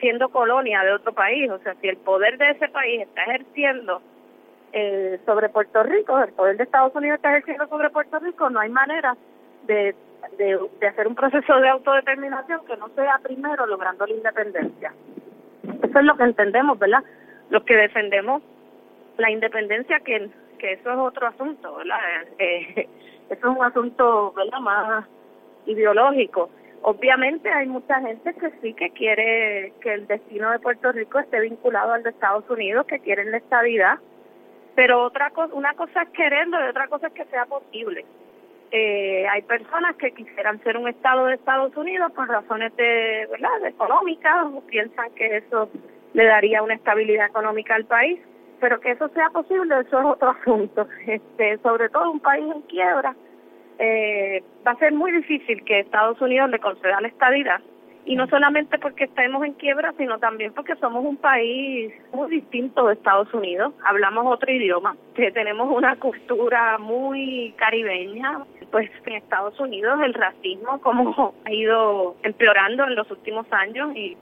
siendo 0.00 0.28
colonia 0.30 0.82
de 0.82 0.92
otro 0.92 1.12
país 1.12 1.50
o 1.50 1.58
sea 1.58 1.74
si 1.80 1.88
el 1.88 1.96
poder 1.98 2.38
de 2.38 2.50
ese 2.50 2.68
país 2.68 3.02
está 3.02 3.22
ejerciendo 3.24 4.02
eh, 4.72 5.20
sobre 5.26 5.48
Puerto 5.48 5.82
Rico 5.82 6.18
el 6.18 6.32
poder 6.32 6.56
de 6.56 6.64
Estados 6.64 6.94
Unidos 6.94 7.16
está 7.16 7.30
ejerciendo 7.30 7.66
sobre 7.68 7.90
Puerto 7.90 8.18
Rico 8.18 8.50
no 8.50 8.60
hay 8.60 8.70
manera 8.70 9.16
de, 9.66 9.94
de, 10.38 10.58
de 10.80 10.86
hacer 10.86 11.06
un 11.06 11.14
proceso 11.14 11.60
de 11.60 11.68
autodeterminación 11.68 12.64
que 12.66 12.76
no 12.76 12.88
sea 12.90 13.18
primero 13.22 13.66
logrando 13.66 14.06
la 14.06 14.14
independencia. 14.14 14.92
Eso 15.82 15.98
es 15.98 16.04
lo 16.04 16.16
que 16.16 16.24
entendemos 16.24 16.78
verdad 16.78 17.02
los 17.50 17.62
que 17.64 17.76
defendemos 17.76 18.42
la 19.16 19.30
independencia 19.30 20.00
que 20.00 20.28
que 20.54 20.72
eso 20.72 20.90
es 20.90 20.98
otro 20.98 21.26
asunto, 21.26 21.76
¿verdad? 21.76 21.98
Eh, 22.38 22.88
eso 23.30 23.50
es 23.50 23.56
un 23.56 23.64
asunto, 23.64 24.32
¿verdad? 24.32 24.60
Más 24.60 25.04
ideológico. 25.66 26.50
Obviamente 26.82 27.50
hay 27.50 27.66
mucha 27.66 28.00
gente 28.00 28.34
que 28.34 28.50
sí 28.60 28.74
que 28.74 28.90
quiere 28.90 29.72
que 29.80 29.94
el 29.94 30.06
destino 30.06 30.50
de 30.50 30.58
Puerto 30.58 30.92
Rico 30.92 31.18
esté 31.18 31.40
vinculado 31.40 31.94
al 31.94 32.02
de 32.02 32.10
Estados 32.10 32.48
Unidos, 32.50 32.86
que 32.86 32.98
quieren 32.98 33.30
la 33.30 33.38
estabilidad, 33.38 33.98
pero 34.74 35.04
otra 35.04 35.30
cosa, 35.30 35.54
una 35.54 35.72
cosa 35.74 36.02
es 36.02 36.08
quererlo 36.10 36.58
y 36.60 36.68
otra 36.68 36.88
cosa 36.88 37.06
es 37.06 37.14
que 37.14 37.24
sea 37.26 37.46
posible. 37.46 38.04
Eh, 38.70 39.26
hay 39.28 39.42
personas 39.42 39.96
que 39.96 40.12
quisieran 40.12 40.62
ser 40.62 40.76
un 40.76 40.88
estado 40.88 41.26
de 41.26 41.36
Estados 41.36 41.74
Unidos 41.76 42.12
por 42.12 42.28
razones 42.28 42.74
de, 42.76 43.28
¿verdad? 43.30 43.66
económicas, 43.66 44.46
o 44.52 44.60
piensan 44.62 45.10
que 45.14 45.38
eso 45.38 45.70
le 46.12 46.24
daría 46.24 46.62
una 46.62 46.74
estabilidad 46.74 47.26
económica 47.26 47.76
al 47.76 47.86
país 47.86 48.20
pero 48.60 48.80
que 48.80 48.92
eso 48.92 49.08
sea 49.08 49.30
posible, 49.30 49.80
eso 49.80 49.98
es 49.98 50.06
otro 50.06 50.30
asunto. 50.40 50.88
Este, 51.06 51.58
sobre 51.58 51.88
todo 51.88 52.10
un 52.10 52.20
país 52.20 52.44
en 52.52 52.62
quiebra, 52.62 53.14
eh, 53.78 54.42
va 54.66 54.72
a 54.72 54.78
ser 54.78 54.92
muy 54.92 55.12
difícil 55.12 55.64
que 55.64 55.80
Estados 55.80 56.20
Unidos 56.20 56.50
le 56.50 56.58
conceda 56.58 57.00
la 57.00 57.08
estadidad. 57.08 57.60
Y 58.06 58.16
no 58.16 58.26
solamente 58.28 58.78
porque 58.78 59.04
estemos 59.04 59.42
en 59.44 59.54
quiebra, 59.54 59.94
sino 59.96 60.18
también 60.18 60.52
porque 60.52 60.76
somos 60.76 61.02
un 61.04 61.16
país 61.16 61.90
muy 62.12 62.28
distinto 62.28 62.86
de 62.86 62.94
Estados 62.94 63.32
Unidos. 63.32 63.72
Hablamos 63.82 64.26
otro 64.26 64.52
idioma, 64.52 64.94
que 65.14 65.30
tenemos 65.32 65.74
una 65.74 65.96
cultura 65.96 66.76
muy 66.76 67.54
caribeña. 67.56 68.44
Pues 68.70 68.90
en 69.06 69.14
Estados 69.14 69.58
Unidos 69.58 69.98
el 70.04 70.12
racismo 70.12 70.80
como 70.82 71.34
ha 71.46 71.52
ido 71.52 72.16
empeorando 72.22 72.84
en 72.84 72.94
los 72.94 73.10
últimos 73.10 73.46
años 73.52 73.96
y, 73.96 74.18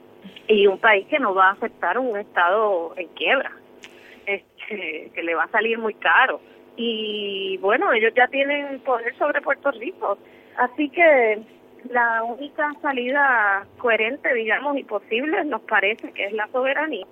y 0.47 0.65
un 0.67 0.77
país 0.79 1.05
que 1.07 1.19
no 1.19 1.35
va 1.35 1.49
a 1.49 1.53
aceptar 1.53 1.99
un 1.99 2.17
Estado 2.17 2.93
en 2.95 3.07
quiebra 3.09 3.51
que 4.67 5.23
le 5.23 5.35
va 5.35 5.43
a 5.43 5.51
salir 5.51 5.77
muy 5.77 5.93
caro. 5.95 6.41
Y 6.75 7.57
bueno, 7.57 7.91
ellos 7.93 8.13
ya 8.15 8.27
tienen 8.27 8.79
poder 8.79 9.15
sobre 9.17 9.41
Puerto 9.41 9.71
Rico. 9.71 10.17
Así 10.57 10.89
que 10.89 11.39
la 11.89 12.23
única 12.23 12.73
salida 12.81 13.65
coherente, 13.77 14.33
digamos, 14.33 14.77
y 14.77 14.83
posible, 14.83 15.43
nos 15.45 15.61
parece 15.61 16.11
que 16.13 16.25
es 16.25 16.33
la 16.33 16.47
soberanía. 16.47 17.05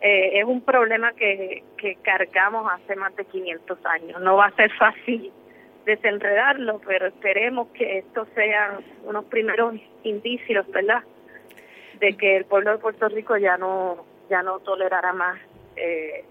Eh, 0.00 0.38
es 0.38 0.44
un 0.44 0.60
problema 0.60 1.12
que, 1.12 1.64
que 1.76 1.96
cargamos 1.96 2.70
hace 2.70 2.94
más 2.96 3.14
de 3.16 3.24
500 3.24 3.86
años. 3.86 4.20
No 4.20 4.36
va 4.36 4.46
a 4.46 4.56
ser 4.56 4.70
fácil 4.76 5.32
desenredarlo, 5.84 6.80
pero 6.86 7.06
esperemos 7.06 7.68
que 7.68 7.98
estos 7.98 8.28
sean 8.34 8.84
unos 9.04 9.24
primeros 9.24 9.74
indicios, 10.02 10.66
¿verdad?, 10.70 11.02
de 11.98 12.16
que 12.16 12.36
el 12.36 12.44
pueblo 12.44 12.72
de 12.72 12.78
Puerto 12.78 13.08
Rico 13.08 13.36
ya 13.38 13.56
no 13.56 14.04
ya 14.28 14.42
no 14.42 14.60
tolerará 14.60 15.12
más 15.12 15.38
eh, 15.76 16.24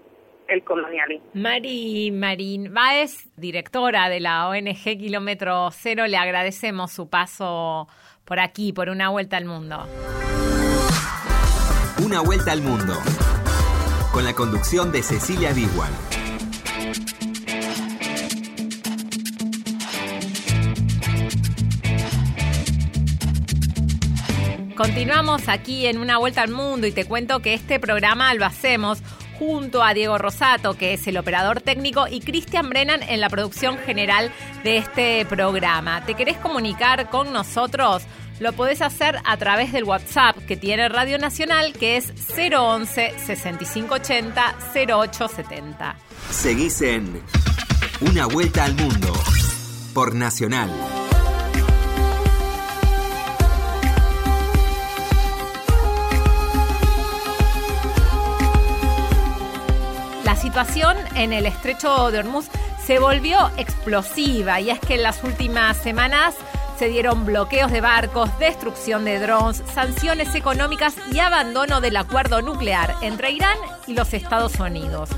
el 0.48 0.64
colonialismo. 0.64 1.26
Mari 1.34 2.10
Marín 2.10 2.72
Báez, 2.72 3.28
directora 3.36 4.08
de 4.08 4.20
la 4.20 4.48
ONG 4.48 4.82
Kilómetro 4.98 5.70
Cero, 5.70 6.06
le 6.06 6.16
agradecemos 6.16 6.90
su 6.90 7.08
paso 7.08 7.86
por 8.24 8.40
aquí, 8.40 8.72
por 8.72 8.88
una 8.88 9.10
vuelta 9.10 9.36
al 9.36 9.44
mundo. 9.44 9.86
Una 12.04 12.20
vuelta 12.20 12.52
al 12.52 12.62
mundo, 12.62 12.94
con 14.12 14.24
la 14.24 14.34
conducción 14.34 14.92
de 14.92 15.02
Cecilia 15.02 15.52
Bigual. 15.52 15.92
Continuamos 24.76 25.48
aquí 25.48 25.86
en 25.86 25.98
Una 25.98 26.18
Vuelta 26.18 26.42
al 26.42 26.50
Mundo 26.50 26.86
y 26.86 26.92
te 26.92 27.04
cuento 27.04 27.40
que 27.40 27.52
este 27.52 27.80
programa 27.80 28.32
lo 28.34 28.44
hacemos 28.44 29.02
junto 29.38 29.82
a 29.82 29.94
Diego 29.94 30.18
Rosato, 30.18 30.74
que 30.74 30.94
es 30.94 31.06
el 31.06 31.16
operador 31.16 31.60
técnico, 31.60 32.06
y 32.08 32.20
Cristian 32.20 32.68
Brennan 32.68 33.02
en 33.02 33.20
la 33.20 33.28
producción 33.28 33.78
general 33.78 34.32
de 34.64 34.78
este 34.78 35.24
programa. 35.26 36.04
¿Te 36.04 36.14
querés 36.14 36.36
comunicar 36.38 37.08
con 37.10 37.32
nosotros? 37.32 38.02
Lo 38.40 38.52
podés 38.52 38.82
hacer 38.82 39.18
a 39.24 39.36
través 39.36 39.72
del 39.72 39.84
WhatsApp 39.84 40.36
que 40.46 40.56
tiene 40.56 40.88
Radio 40.88 41.18
Nacional, 41.18 41.72
que 41.72 41.96
es 41.96 42.12
011 42.36 43.14
6580 43.18 44.56
0870. 44.74 45.96
Seguís 46.30 46.80
en 46.82 47.20
Una 48.00 48.26
Vuelta 48.26 48.64
al 48.64 48.74
Mundo 48.74 49.12
por 49.92 50.14
Nacional. 50.14 50.70
Situación 60.38 60.96
en 61.14 61.32
el 61.32 61.46
estrecho 61.46 62.10
de 62.10 62.20
Hormuz 62.20 62.46
se 62.84 62.98
volvió 62.98 63.50
explosiva 63.56 64.60
y 64.60 64.70
es 64.70 64.78
que 64.80 64.94
en 64.94 65.02
las 65.02 65.22
últimas 65.24 65.76
semanas 65.76 66.34
se 66.78 66.88
dieron 66.88 67.26
bloqueos 67.26 67.72
de 67.72 67.80
barcos, 67.80 68.30
destrucción 68.38 69.04
de 69.04 69.18
drones, 69.18 69.62
sanciones 69.74 70.34
económicas 70.34 70.94
y 71.12 71.18
abandono 71.18 71.80
del 71.80 71.96
acuerdo 71.96 72.40
nuclear 72.40 72.94
entre 73.02 73.32
Irán 73.32 73.58
y 73.86 73.94
los 73.94 74.14
Estados 74.14 74.58
Unidos. 74.60 75.10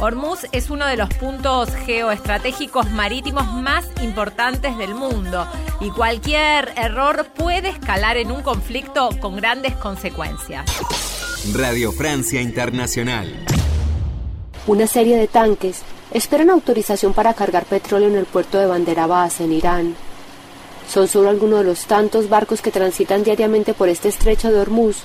Hormuz 0.00 0.46
es 0.52 0.68
uno 0.68 0.86
de 0.86 0.96
los 0.96 1.08
puntos 1.14 1.70
geoestratégicos 1.86 2.90
marítimos 2.90 3.50
más 3.52 3.86
importantes 4.02 4.76
del 4.76 4.94
mundo 4.94 5.46
y 5.80 5.90
cualquier 5.90 6.72
error 6.76 7.26
puede 7.34 7.68
escalar 7.68 8.16
en 8.16 8.30
un 8.30 8.42
conflicto 8.42 9.10
con 9.20 9.36
grandes 9.36 9.74
consecuencias. 9.76 10.70
Radio 11.54 11.92
Francia 11.92 12.42
Internacional. 12.42 13.46
Una 14.68 14.88
serie 14.88 15.16
de 15.16 15.28
tanques 15.28 15.82
esperan 16.10 16.50
autorización 16.50 17.12
para 17.12 17.34
cargar 17.34 17.66
petróleo 17.66 18.08
en 18.08 18.16
el 18.16 18.24
puerto 18.24 18.58
de 18.58 18.66
Bandera 18.66 19.04
Abbas, 19.04 19.40
en 19.40 19.52
Irán. 19.52 19.94
Son 20.92 21.06
solo 21.06 21.30
algunos 21.30 21.60
de 21.60 21.66
los 21.66 21.84
tantos 21.84 22.28
barcos 22.28 22.62
que 22.62 22.72
transitan 22.72 23.22
diariamente 23.22 23.74
por 23.74 23.88
este 23.88 24.08
estrecho 24.08 24.50
de 24.50 24.58
Hormuz, 24.58 24.96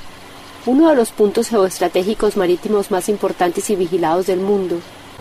uno 0.65 0.89
de 0.89 0.95
los 0.95 1.11
puntos 1.11 1.49
geoestratégicos 1.49 2.37
marítimos 2.37 2.89
más 2.89 3.07
importantes 3.07 3.69
y 3.69 3.75
vigilados 3.75 4.25
del 4.25 4.39
mundo. 4.39 4.77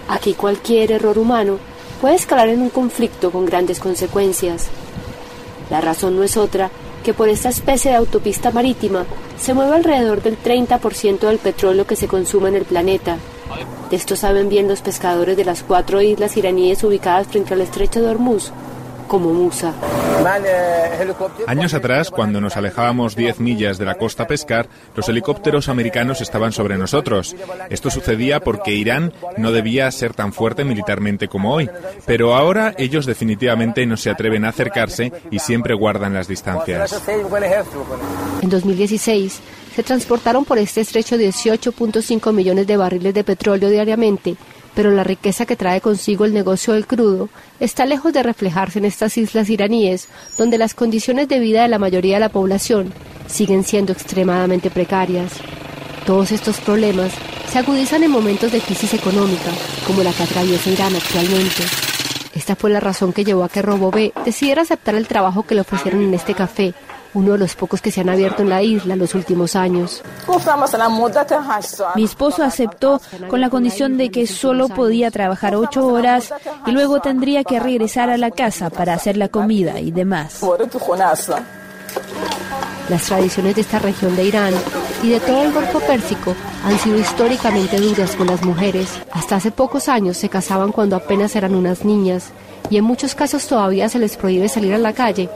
Aquí 0.09 0.33
cualquier 0.33 0.92
error 0.92 1.18
humano 1.18 1.59
puede 2.00 2.14
escalar 2.14 2.48
en 2.48 2.62
un 2.62 2.70
conflicto 2.70 3.31
con 3.31 3.44
grandes 3.44 3.79
consecuencias. 3.79 4.68
La 5.68 5.83
razón 5.83 6.16
no 6.16 6.22
es 6.22 6.38
otra 6.38 6.70
que 7.05 7.12
por 7.12 7.29
esta 7.29 7.50
especie 7.50 7.90
de 7.90 7.98
autopista 7.98 8.50
marítima 8.53 9.05
se 9.38 9.53
mueve 9.53 9.76
alrededor 9.76 10.22
del 10.22 10.42
30% 10.42 11.18
del 11.18 11.38
petróleo 11.38 11.87
que 11.87 11.96
se 11.96 12.09
consume 12.09 12.48
en 12.48 12.57
el 12.57 12.64
planeta 12.64 13.18
de 13.91 13.97
esto 13.97 14.17
saben 14.17 14.49
bien 14.49 14.69
los 14.69 14.83
pescadores 14.83 15.37
de 15.37 15.45
las 15.45 15.63
cuatro 15.63 16.01
islas 16.01 16.37
iraníes 16.37 16.85
ubicadas 16.85 17.27
frente 17.27 17.55
al 17.55 17.61
estrecho 17.61 18.01
de 18.01 18.09
Hormuz, 18.09 18.53
como 19.09 19.33
Musa. 19.33 19.75
Años 21.49 21.75
atrás, 21.75 22.11
cuando 22.11 22.41
nos 22.41 22.57
alejábamos 22.57 23.17
10 23.17 23.41
millas 23.41 23.79
de 23.79 23.85
la 23.85 23.97
costa 23.97 24.23
a 24.23 24.27
pescar, 24.29 24.69
los 24.95 25.09
helicópteros 25.09 25.69
americanos 25.69 26.21
estaban 26.21 26.53
sobre 26.53 26.79
nosotros. 26.79 27.35
Esto 27.71 27.91
sucedía 27.91 28.39
porque 28.39 28.73
Irán 28.73 29.13
no 29.37 29.51
debía 29.51 29.91
ser 29.91 30.15
tan 30.15 30.33
fuerte 30.33 30.65
militarmente 30.65 31.27
como 31.27 31.53
hoy, 31.53 31.69
pero 32.07 32.35
ahora 32.37 32.73
ellos 32.79 33.05
definitivamente 33.05 33.85
no 33.87 33.97
se 33.97 34.11
atreven 34.11 34.45
a 34.45 34.51
acercarse 34.51 35.13
y 35.33 35.41
siempre 35.41 35.75
guardan 35.75 36.15
las 36.15 36.29
distancias. 36.29 37.03
En 38.43 38.49
2016, 38.49 39.41
se 39.81 39.85
transportaron 39.85 40.45
por 40.45 40.59
este 40.59 40.83
estrecho 40.83 41.16
18.5 41.16 42.35
millones 42.35 42.66
de 42.66 42.77
barriles 42.77 43.14
de 43.14 43.25
petróleo 43.25 43.71
diariamente, 43.71 44.37
pero 44.75 44.90
la 44.90 45.05
riqueza 45.05 45.47
que 45.47 45.57
trae 45.57 45.81
consigo 45.81 46.27
el 46.27 46.35
negocio 46.35 46.75
del 46.75 46.87
crudo 46.87 47.31
está 47.61 47.87
lejos 47.87 48.12
de 48.12 48.23
reflejarse 48.23 48.79
en 48.79 48.85
estas 48.85 49.16
islas 49.16 49.49
iraníes, 49.49 50.09
donde 50.37 50.59
las 50.59 50.75
condiciones 50.75 51.29
de 51.29 51.38
vida 51.38 51.62
de 51.62 51.69
la 51.69 51.79
mayoría 51.79 52.16
de 52.16 52.21
la 52.21 52.29
población 52.29 52.93
siguen 53.27 53.64
siendo 53.64 53.95
extremadamente 53.95 54.71
precarias. 54.71 55.33
Todos 56.05 56.31
estos 56.31 56.59
problemas 56.61 57.12
se 57.51 57.59
agudizan 57.59 58.05
en 58.05 58.11
momentos 58.11 58.53
de 58.53 58.61
crisis 58.61 58.93
económica, 58.93 59.51
como 59.87 60.03
la 60.03 60.12
que 60.12 60.25
atraviesa 60.25 60.69
Irán 60.69 60.95
actualmente. 60.95 61.62
Esta 62.35 62.55
fue 62.55 62.69
la 62.69 62.81
razón 62.81 63.14
que 63.14 63.25
llevó 63.25 63.45
a 63.45 63.49
que 63.49 63.62
Robobé 63.62 64.12
decidiera 64.27 64.61
aceptar 64.61 64.95
el 64.95 65.09
trabajo 65.09 65.47
que 65.47 65.55
le 65.55 65.62
ofrecieron 65.62 66.03
en 66.03 66.12
este 66.12 66.35
café 66.35 66.75
uno 67.14 67.33
de 67.33 67.38
los 67.38 67.55
pocos 67.55 67.81
que 67.81 67.90
se 67.90 68.01
han 68.01 68.09
abierto 68.09 68.42
en 68.42 68.49
la 68.49 68.62
isla 68.62 68.94
en 68.94 69.01
los 69.01 69.14
últimos 69.14 69.57
años. 69.57 70.03
Mi 71.94 72.05
esposo 72.05 72.42
aceptó 72.42 73.01
con 73.29 73.40
la 73.40 73.51
condición 73.51 73.96
de 73.96 74.11
que 74.11 74.27
solo 74.27 74.68
podía 74.68 75.11
trabajar 75.11 75.55
ocho 75.57 75.87
horas 75.87 76.33
y 76.66 76.70
luego 76.70 77.01
tendría 77.01 77.44
que 77.44 77.61
regresar 77.61 78.11
a 78.11 78.16
la 78.16 78.31
casa 78.31 78.70
para 78.70 78.94
hacer 78.94 79.16
la 79.16 79.29
comida 79.29 79.81
y 79.81 79.90
demás. 79.90 80.40
Las 82.88 83.05
tradiciones 83.05 83.55
de 83.55 83.61
esta 83.61 83.79
región 83.79 84.16
de 84.16 84.25
Irán 84.25 84.55
y 85.03 85.11
de 85.11 85.20
todo 85.20 85.42
el 85.44 85.53
Golfo 85.53 85.79
Pérsico 85.81 86.35
han 86.64 86.79
sido 86.79 86.99
históricamente 86.99 87.81
duras 87.81 88.16
con 88.16 88.27
las 88.27 88.42
mujeres. 88.42 88.88
Hasta 89.12 89.37
hace 89.37 89.51
pocos 89.51 89.88
años 89.88 90.16
se 90.16 90.29
casaban 90.29 90.73
cuando 90.73 90.96
apenas 90.96 91.37
eran 91.37 91.55
unas 91.55 91.85
niñas 91.85 92.31
y 92.68 92.77
en 92.77 92.85
muchos 92.85 93.14
casos 93.14 93.46
todavía 93.46 93.88
se 93.88 93.99
les 93.99 94.16
prohíbe 94.16 94.49
salir 94.49 94.75
a 94.75 94.79
la 94.79 94.92
calle 94.92 95.29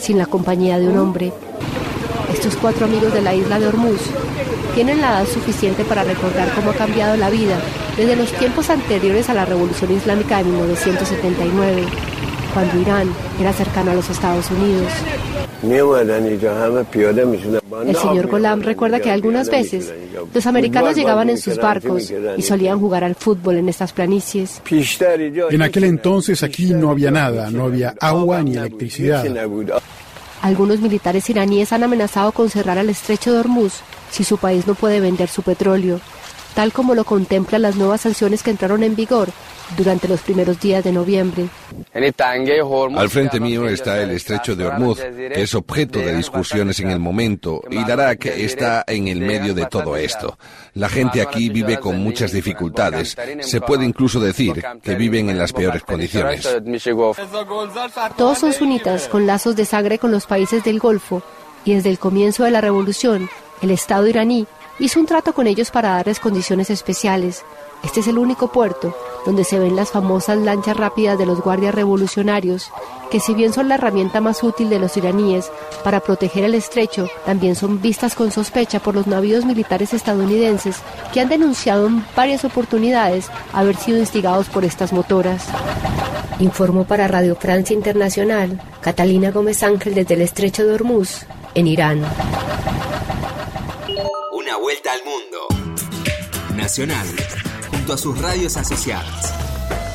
sin 0.00 0.18
la 0.18 0.26
compañía 0.26 0.78
de 0.78 0.88
un 0.88 0.98
hombre. 0.98 1.32
Estos 2.32 2.56
cuatro 2.56 2.86
amigos 2.86 3.12
de 3.12 3.22
la 3.22 3.34
isla 3.34 3.58
de 3.58 3.68
Hormuz 3.68 4.00
tienen 4.74 5.00
la 5.00 5.20
edad 5.20 5.26
suficiente 5.26 5.84
para 5.84 6.04
recordar 6.04 6.52
cómo 6.54 6.70
ha 6.70 6.74
cambiado 6.74 7.16
la 7.16 7.28
vida 7.28 7.58
desde 7.96 8.16
los 8.16 8.32
tiempos 8.32 8.70
anteriores 8.70 9.28
a 9.28 9.34
la 9.34 9.44
Revolución 9.44 9.92
Islámica 9.92 10.38
de 10.38 10.44
1979, 10.44 11.84
cuando 12.54 12.80
Irán 12.80 13.12
era 13.38 13.52
cercano 13.52 13.90
a 13.90 13.94
los 13.94 14.08
Estados 14.08 14.50
Unidos. 14.50 14.90
El 15.62 16.36
señor 17.96 18.26
Golam 18.28 18.62
recuerda 18.62 19.00
que 19.00 19.10
algunas 19.10 19.50
veces 19.50 19.92
los 20.32 20.46
americanos 20.46 20.96
llegaban 20.96 21.30
en 21.30 21.38
sus 21.38 21.56
barcos 21.56 22.12
y 22.36 22.42
solían 22.42 22.80
jugar 22.80 23.04
al 23.04 23.14
fútbol 23.14 23.56
en 23.56 23.68
estas 23.68 23.92
planicies. 23.92 24.62
En 25.50 25.62
aquel 25.62 25.84
entonces 25.84 26.42
aquí 26.42 26.72
no 26.72 26.90
había 26.90 27.10
nada, 27.10 27.50
no 27.50 27.64
había 27.64 27.94
agua 28.00 28.42
ni 28.42 28.56
electricidad. 28.56 29.24
Algunos 30.42 30.80
militares 30.80 31.28
iraníes 31.28 31.72
han 31.72 31.82
amenazado 31.82 32.32
con 32.32 32.48
cerrar 32.48 32.78
el 32.78 32.88
estrecho 32.88 33.32
de 33.32 33.40
Hormuz 33.40 33.80
si 34.10 34.24
su 34.24 34.38
país 34.38 34.66
no 34.66 34.74
puede 34.74 35.00
vender 35.00 35.28
su 35.28 35.42
petróleo, 35.42 36.00
tal 36.54 36.72
como 36.72 36.94
lo 36.94 37.04
contemplan 37.04 37.62
las 37.62 37.76
nuevas 37.76 38.00
sanciones 38.00 38.42
que 38.42 38.50
entraron 38.50 38.82
en 38.82 38.96
vigor 38.96 39.28
durante 39.76 40.08
los 40.08 40.20
primeros 40.20 40.60
días 40.60 40.84
de 40.84 40.92
noviembre. 40.92 41.48
Al 41.94 43.10
frente 43.10 43.40
mío 43.40 43.68
está 43.68 44.02
el 44.02 44.10
estrecho 44.10 44.56
de 44.56 44.66
Hormuz, 44.66 45.00
que 45.00 45.42
es 45.42 45.54
objeto 45.54 45.98
de 45.98 46.16
discusiones 46.16 46.80
en 46.80 46.90
el 46.90 46.98
momento, 46.98 47.62
y 47.70 47.84
Darak 47.84 48.26
está 48.26 48.84
en 48.86 49.08
el 49.08 49.20
medio 49.20 49.54
de 49.54 49.66
todo 49.66 49.96
esto. 49.96 50.38
La 50.74 50.88
gente 50.88 51.22
aquí 51.22 51.48
vive 51.48 51.78
con 51.78 52.02
muchas 52.02 52.32
dificultades. 52.32 53.16
Se 53.40 53.60
puede 53.60 53.84
incluso 53.84 54.20
decir 54.20 54.62
que 54.82 54.94
viven 54.94 55.30
en 55.30 55.38
las 55.38 55.52
peores 55.52 55.82
condiciones. 55.82 56.48
Todos 58.16 58.38
son 58.38 58.52
sunitas 58.52 59.08
con 59.08 59.26
lazos 59.26 59.56
de 59.56 59.64
sangre 59.64 59.98
con 59.98 60.10
los 60.10 60.26
países 60.26 60.64
del 60.64 60.78
Golfo, 60.78 61.22
y 61.64 61.74
desde 61.74 61.90
el 61.90 61.98
comienzo 61.98 62.44
de 62.44 62.50
la 62.50 62.60
revolución, 62.60 63.28
el 63.60 63.70
Estado 63.70 64.06
iraní 64.06 64.46
hizo 64.80 64.98
un 64.98 65.06
trato 65.06 65.34
con 65.34 65.46
ellos 65.46 65.70
para 65.70 65.90
darles 65.90 66.18
condiciones 66.18 66.70
especiales. 66.70 67.44
Este 67.84 68.00
es 68.00 68.08
el 68.08 68.18
único 68.18 68.50
puerto 68.50 68.96
donde 69.24 69.44
se 69.44 69.58
ven 69.58 69.76
las 69.76 69.90
famosas 69.90 70.38
lanchas 70.38 70.76
rápidas 70.76 71.18
de 71.18 71.26
los 71.26 71.40
guardias 71.40 71.74
revolucionarios, 71.74 72.70
que 73.10 73.20
si 73.20 73.34
bien 73.34 73.52
son 73.52 73.68
la 73.68 73.74
herramienta 73.74 74.20
más 74.20 74.42
útil 74.42 74.70
de 74.70 74.78
los 74.78 74.96
iraníes 74.96 75.50
para 75.84 76.00
proteger 76.00 76.44
el 76.44 76.54
estrecho, 76.54 77.08
también 77.26 77.54
son 77.54 77.80
vistas 77.80 78.14
con 78.14 78.32
sospecha 78.32 78.80
por 78.80 78.94
los 78.94 79.06
navíos 79.06 79.44
militares 79.44 79.92
estadounidenses 79.92 80.76
que 81.12 81.20
han 81.20 81.28
denunciado 81.28 81.86
en 81.86 82.04
varias 82.16 82.44
oportunidades 82.44 83.30
haber 83.52 83.76
sido 83.76 83.98
instigados 83.98 84.48
por 84.48 84.64
estas 84.64 84.92
motoras. 84.92 85.46
Informó 86.38 86.84
para 86.84 87.08
Radio 87.08 87.36
Francia 87.36 87.74
Internacional 87.74 88.60
Catalina 88.80 89.30
Gómez 89.30 89.62
Ángel 89.62 89.94
desde 89.94 90.14
el 90.14 90.22
estrecho 90.22 90.64
de 90.64 90.72
Hormuz, 90.72 91.26
en 91.54 91.66
Irán. 91.66 92.02
Vuelta 94.70 94.92
al 94.92 95.04
mundo. 95.04 95.48
Nacional, 96.54 97.04
junto 97.72 97.92
a 97.92 97.98
sus 97.98 98.16
radios 98.22 98.56
asociadas. 98.56 99.34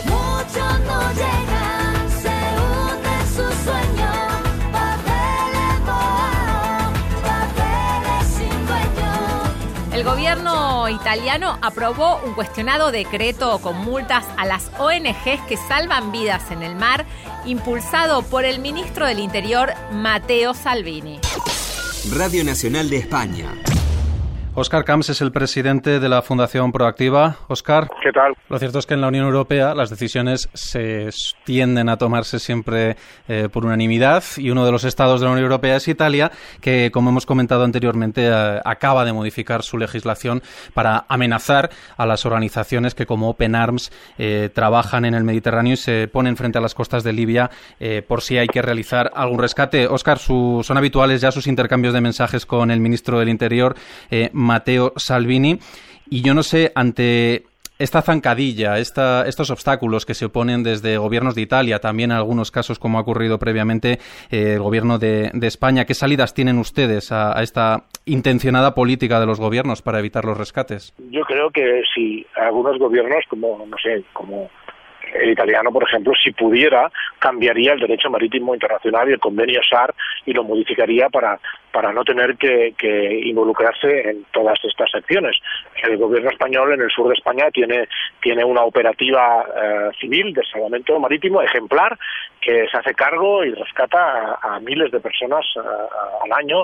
Muchos 0.04 0.80
no 0.82 1.14
llegan, 1.14 2.12
se 2.22 2.28
hunde 2.60 3.26
su 3.30 3.64
sueño. 3.64 4.12
El 9.94 10.04
gobierno 10.04 10.90
italiano 10.90 11.58
aprobó 11.62 12.20
un 12.26 12.34
cuestionado 12.34 12.92
decreto 12.92 13.60
con 13.60 13.78
multas 13.78 14.26
a 14.36 14.46
las 14.46 14.70
ONGs 14.78 15.42
que 15.48 15.56
salvan 15.56 16.12
vidas 16.12 16.52
en 16.52 16.64
el 16.64 16.76
mar, 16.76 17.06
impulsado 17.46 18.24
por 18.24 18.44
el 18.44 18.60
ministro 18.60 19.06
del 19.06 19.20
Interior, 19.20 19.74
Matteo 19.94 20.54
Salvini. 20.54 21.22
Radio 22.12 22.44
Nacional 22.44 22.90
de 22.90 22.98
España. 22.98 23.54
Oscar 24.58 24.86
Camps 24.86 25.10
es 25.10 25.20
el 25.20 25.34
presidente 25.34 26.00
de 26.00 26.08
la 26.08 26.22
Fundación 26.22 26.72
Proactiva. 26.72 27.36
Oscar. 27.50 27.89
¿Qué 28.02 28.13
tal? 28.13 28.36
Lo 28.48 28.58
cierto 28.58 28.80
es 28.80 28.86
que 28.86 28.94
en 28.94 29.02
la 29.02 29.10
Unión 29.10 29.26
Europea 29.26 29.76
las 29.76 29.89
decisiones 29.89 30.50
se 30.54 31.10
tienden 31.44 31.89
a 31.89 31.98
tomarse 31.98 32.39
siempre 32.39 32.96
eh, 33.28 33.50
por 33.52 33.65
unanimidad 33.65 34.24
y 34.38 34.52
uno 34.52 34.65
de 34.65 34.72
los 34.72 34.86
estados 34.86 35.20
de 35.20 35.26
la 35.26 35.34
Unión 35.34 35.44
Europea 35.44 35.76
es 35.76 35.89
Italia, 35.89 36.32
que, 36.62 36.89
como 36.94 37.10
hemos 37.10 37.26
comentado 37.26 37.65
anteriormente, 37.65 38.30
eh, 38.30 38.62
acaba 38.63 39.04
de 39.04 39.12
modificar 39.12 39.62
su 39.62 39.78
legislación 39.78 40.41
para 40.74 41.04
amenazar 41.10 41.70
a 41.98 42.06
las 42.06 42.26
organizaciones 42.26 42.96
que, 42.96 43.06
como 43.06 43.32
Open 43.32 43.56
Arms, 43.56 43.91
eh, 44.18 44.50
trabajan 44.54 45.04
en 45.04 45.15
el 45.15 45.26
Mediterráneo 45.26 45.74
y 45.74 45.78
se 45.78 46.08
ponen 46.08 46.38
frente 46.38 46.60
a 46.60 46.62
las 46.62 46.76
costas 46.76 47.04
de 47.04 47.12
Libia 47.12 47.50
por 48.08 48.22
si 48.22 48.38
hay 48.38 48.48
que 48.48 48.62
realizar 48.62 49.12
algún 49.13 49.39
rescate. 49.39 49.88
Oscar, 49.88 50.18
su, 50.18 50.62
son 50.63 50.78
habituales 50.78 51.20
ya 51.20 51.32
sus 51.32 51.46
intercambios 51.46 51.94
de 51.94 52.00
mensajes 52.00 52.46
con 52.46 52.72
el 52.72 52.80
ministro 52.80 53.20
del 53.20 53.28
Interior. 53.28 53.76
Matteo 54.46 54.94
Salvini. 54.96 55.60
Y 56.10 56.22
yo 56.22 56.34
no 56.34 56.44
sé, 56.44 56.72
ante 56.76 57.44
esta 57.78 58.02
zancadilla, 58.02 58.78
esta, 58.78 59.26
estos 59.28 59.50
obstáculos 59.52 60.06
que 60.06 60.14
se 60.14 60.26
oponen 60.26 60.64
desde 60.64 60.98
gobiernos 60.98 61.36
de 61.36 61.42
Italia, 61.42 61.80
también 61.80 62.12
en 62.12 62.18
algunos 62.18 62.52
casos, 62.52 62.80
como 62.80 62.98
ha 62.98 63.02
ocurrido 63.02 63.38
previamente, 63.38 64.00
eh, 64.32 64.54
el 64.54 64.60
gobierno 64.60 64.98
de, 64.98 65.32
de, 65.34 65.48
España, 65.48 65.86
¿qué 65.86 65.94
salidas 65.94 66.34
tienen 66.34 66.58
ustedes 66.58 67.12
a, 67.12 67.38
a, 67.38 67.44
esta 67.44 67.84
intencionada 68.06 68.74
política 68.74 69.20
de 69.20 69.26
los 69.26 69.40
gobiernos 69.40 69.82
para 69.82 70.00
evitar 70.00 70.24
los 70.24 70.38
rescates? 70.38 70.94
Yo 71.12 71.22
creo 71.26 71.50
que 71.52 71.82
si 71.94 72.26
algunos 72.36 72.78
gobiernos, 72.80 73.26
como, 73.28 73.66
no 73.66 73.78
sé, 73.78 74.04
como 74.14 74.50
el 75.14 75.32
italiano, 75.32 75.72
por 75.72 75.84
ejemplo, 75.84 76.14
si 76.22 76.32
pudiera, 76.32 76.92
cambiaría 77.20 77.74
el 77.74 77.80
derecho 77.80 78.10
marítimo 78.10 78.54
internacional 78.54 79.10
y 79.10 79.14
el 79.14 79.20
convenio 79.20 79.62
SAR 79.70 79.94
y 80.26 80.34
lo 80.34 80.44
modificaría 80.44 81.10
para, 81.10 81.40
para 81.76 81.92
no 81.92 82.06
tener 82.06 82.38
que, 82.38 82.74
involucrarse 83.26 84.10
en 84.10 84.24
todas 84.32 84.58
estas 84.64 84.96
acciones. 84.96 85.36
El 85.84 85.98
gobierno 85.98 86.30
español 86.30 86.72
en 86.72 86.80
el 86.80 86.90
sur 86.90 87.10
de 87.10 87.16
España 87.16 87.52
tiene, 87.52 87.90
tiene 88.22 88.46
una 88.46 88.62
operativa 88.62 89.44
eh, 89.44 89.90
civil 90.00 90.34
de 90.34 90.42
salvamento 90.46 90.98
marítimo 91.02 91.42
ejemplar 91.42 92.00
que 92.40 92.66
se 92.72 92.78
hace 92.78 92.94
cargo 92.94 93.44
y 93.44 93.52
rescata 93.52 94.40
a, 94.42 94.58
miles 94.62 94.90
de 94.90 95.02
personas 95.02 95.46
a, 95.58 96.24
al 96.24 96.32
año. 96.32 96.64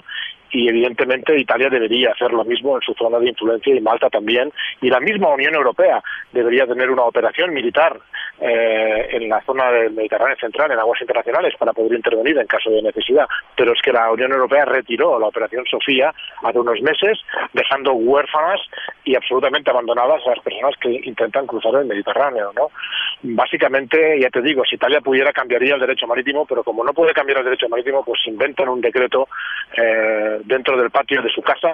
Y 0.54 0.70
evidentemente 0.70 1.38
Italia 1.38 1.70
debería 1.70 2.12
hacer 2.12 2.32
lo 2.32 2.46
mismo 2.46 2.76
en 2.76 2.82
su 2.82 2.94
zona 2.94 3.20
de 3.20 3.30
influencia 3.30 3.76
y 3.76 3.82
Malta 3.82 4.10
también. 4.10 4.52
Y 4.82 4.90
la 4.90 5.00
misma 5.02 5.30
Unión 5.30 5.56
Europea 5.56 6.02
debería 6.32 6.68
tener 6.68 6.90
una 6.90 7.04
operación 7.04 7.54
militar 7.54 8.00
eh, 8.44 9.08
en 9.12 9.30
la 9.30 9.40
zona 9.42 9.72
del 9.72 9.92
Mediterráneo 9.94 10.36
central 10.38 10.72
en 10.72 10.80
aguas 10.80 11.00
internacionales 11.00 11.54
para 11.60 11.74
poder 11.74 11.94
intervenir 11.94 12.38
en 12.40 12.48
caso 12.48 12.72
de 12.72 12.82
necesidad. 12.82 13.28
Pero 13.56 13.74
es 13.74 13.82
que 13.84 13.94
la 13.94 14.12
Unión 14.12 14.32
Europea 14.32 14.66
retiró 14.66 15.01
la 15.20 15.28
operación 15.28 15.66
Sofía 15.66 16.14
hace 16.44 16.60
unos 16.60 16.82
meses 16.82 17.20
dejando 17.54 17.94
huérfanas 17.94 18.60
y 19.04 19.16
absolutamente 19.16 19.70
abandonadas 19.70 20.22
a 20.26 20.32
las 20.32 20.40
personas 20.40 20.76
que 20.80 20.90
intentan 21.04 21.48
cruzar 21.48 21.76
el 21.76 21.86
Mediterráneo 21.86 22.52
no 22.56 22.70
básicamente 23.24 24.20
ya 24.20 24.30
te 24.30 24.42
digo 24.42 24.64
si 24.66 24.76
Italia 24.76 25.02
pudiera 25.02 25.32
cambiaría 25.32 25.76
el 25.76 25.82
derecho 25.82 26.08
marítimo 26.08 26.46
pero 26.46 26.64
como 26.64 26.84
no 26.84 26.94
puede 26.94 27.14
cambiar 27.14 27.40
el 27.40 27.46
derecho 27.46 27.70
marítimo 27.70 28.04
pues 28.04 28.20
inventan 28.28 28.70
un 28.70 28.82
decreto 28.82 29.28
eh, 29.76 30.40
dentro 30.46 30.78
del 30.78 30.92
patio 30.92 31.22
de 31.22 31.30
su 31.30 31.42
casa 31.42 31.74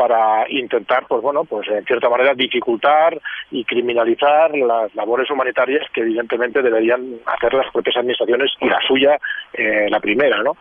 para 0.00 0.46
intentar, 0.48 1.04
pues 1.06 1.20
bueno, 1.20 1.44
pues 1.44 1.68
en 1.68 1.84
cierta 1.84 2.08
manera 2.08 2.32
dificultar 2.32 3.20
y 3.50 3.66
criminalizar 3.66 4.50
las 4.56 4.94
labores 4.94 5.30
humanitarias 5.30 5.86
que 5.92 6.00
evidentemente 6.00 6.62
deberían 6.62 7.16
hacer 7.26 7.52
las 7.52 7.70
propias 7.70 7.98
administraciones 7.98 8.50
y 8.60 8.68
la 8.70 8.80
suya 8.88 9.18
eh, 9.52 9.88
la 9.90 10.00
primera, 10.00 10.42
¿no? 10.42 10.56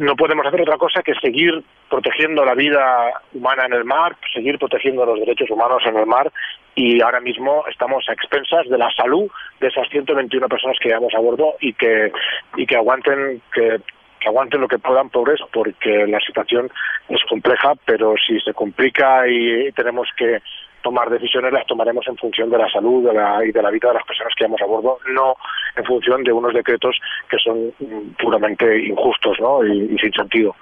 No 0.00 0.16
podemos 0.16 0.46
hacer 0.46 0.62
otra 0.62 0.78
cosa 0.78 1.02
que 1.02 1.12
seguir 1.16 1.62
protegiendo 1.90 2.42
la 2.42 2.54
vida 2.54 3.12
humana 3.34 3.66
en 3.66 3.74
el 3.74 3.84
mar, 3.84 4.16
seguir 4.32 4.58
protegiendo 4.58 5.04
los 5.04 5.20
derechos 5.20 5.50
humanos 5.50 5.82
en 5.84 5.94
el 5.94 6.06
mar 6.06 6.32
y 6.74 7.02
ahora 7.02 7.20
mismo 7.20 7.66
estamos 7.68 8.08
a 8.08 8.14
expensas 8.14 8.66
de 8.70 8.78
la 8.78 8.90
salud 8.92 9.30
de 9.60 9.68
esas 9.68 9.86
121 9.90 10.48
personas 10.48 10.78
que 10.80 10.88
llevamos 10.88 11.12
a 11.14 11.20
bordo 11.20 11.52
y 11.60 11.74
que 11.74 12.10
y 12.56 12.64
que 12.64 12.76
aguanten 12.76 13.42
que 13.52 13.82
que 14.20 14.28
aguanten 14.28 14.62
lo 14.62 14.68
que 14.68 14.78
puedan 14.78 15.10
pobres 15.10 15.38
porque 15.52 16.06
la 16.06 16.20
situación 16.20 16.70
es 17.10 17.20
compleja, 17.28 17.74
pero 17.84 18.14
si 18.26 18.40
se 18.40 18.54
complica 18.54 19.28
y 19.28 19.70
tenemos 19.72 20.08
que 20.16 20.40
tomar 20.82 21.10
decisiones 21.10 21.52
las 21.52 21.66
tomaremos 21.66 22.06
en 22.08 22.16
función 22.16 22.48
de 22.48 22.56
la 22.56 22.70
salud 22.70 23.06
de 23.06 23.12
la, 23.12 23.44
y 23.44 23.52
de 23.52 23.62
la 23.62 23.70
vida 23.70 23.88
de 23.88 23.94
las 23.94 24.06
personas 24.06 24.32
que 24.34 24.44
vamos 24.44 24.62
a 24.62 24.66
bordo, 24.66 24.98
no 25.12 25.36
en 25.76 25.84
función 25.84 26.22
de 26.24 26.32
unos 26.32 26.54
decretos 26.54 26.98
que 27.28 27.38
son 27.38 27.72
mm, 27.78 28.22
puramente 28.22 28.86
injustos 28.86 29.38
¿no? 29.40 29.64
y, 29.64 29.94
y 29.94 29.98
sin 29.98 30.12
sentido. 30.12 30.54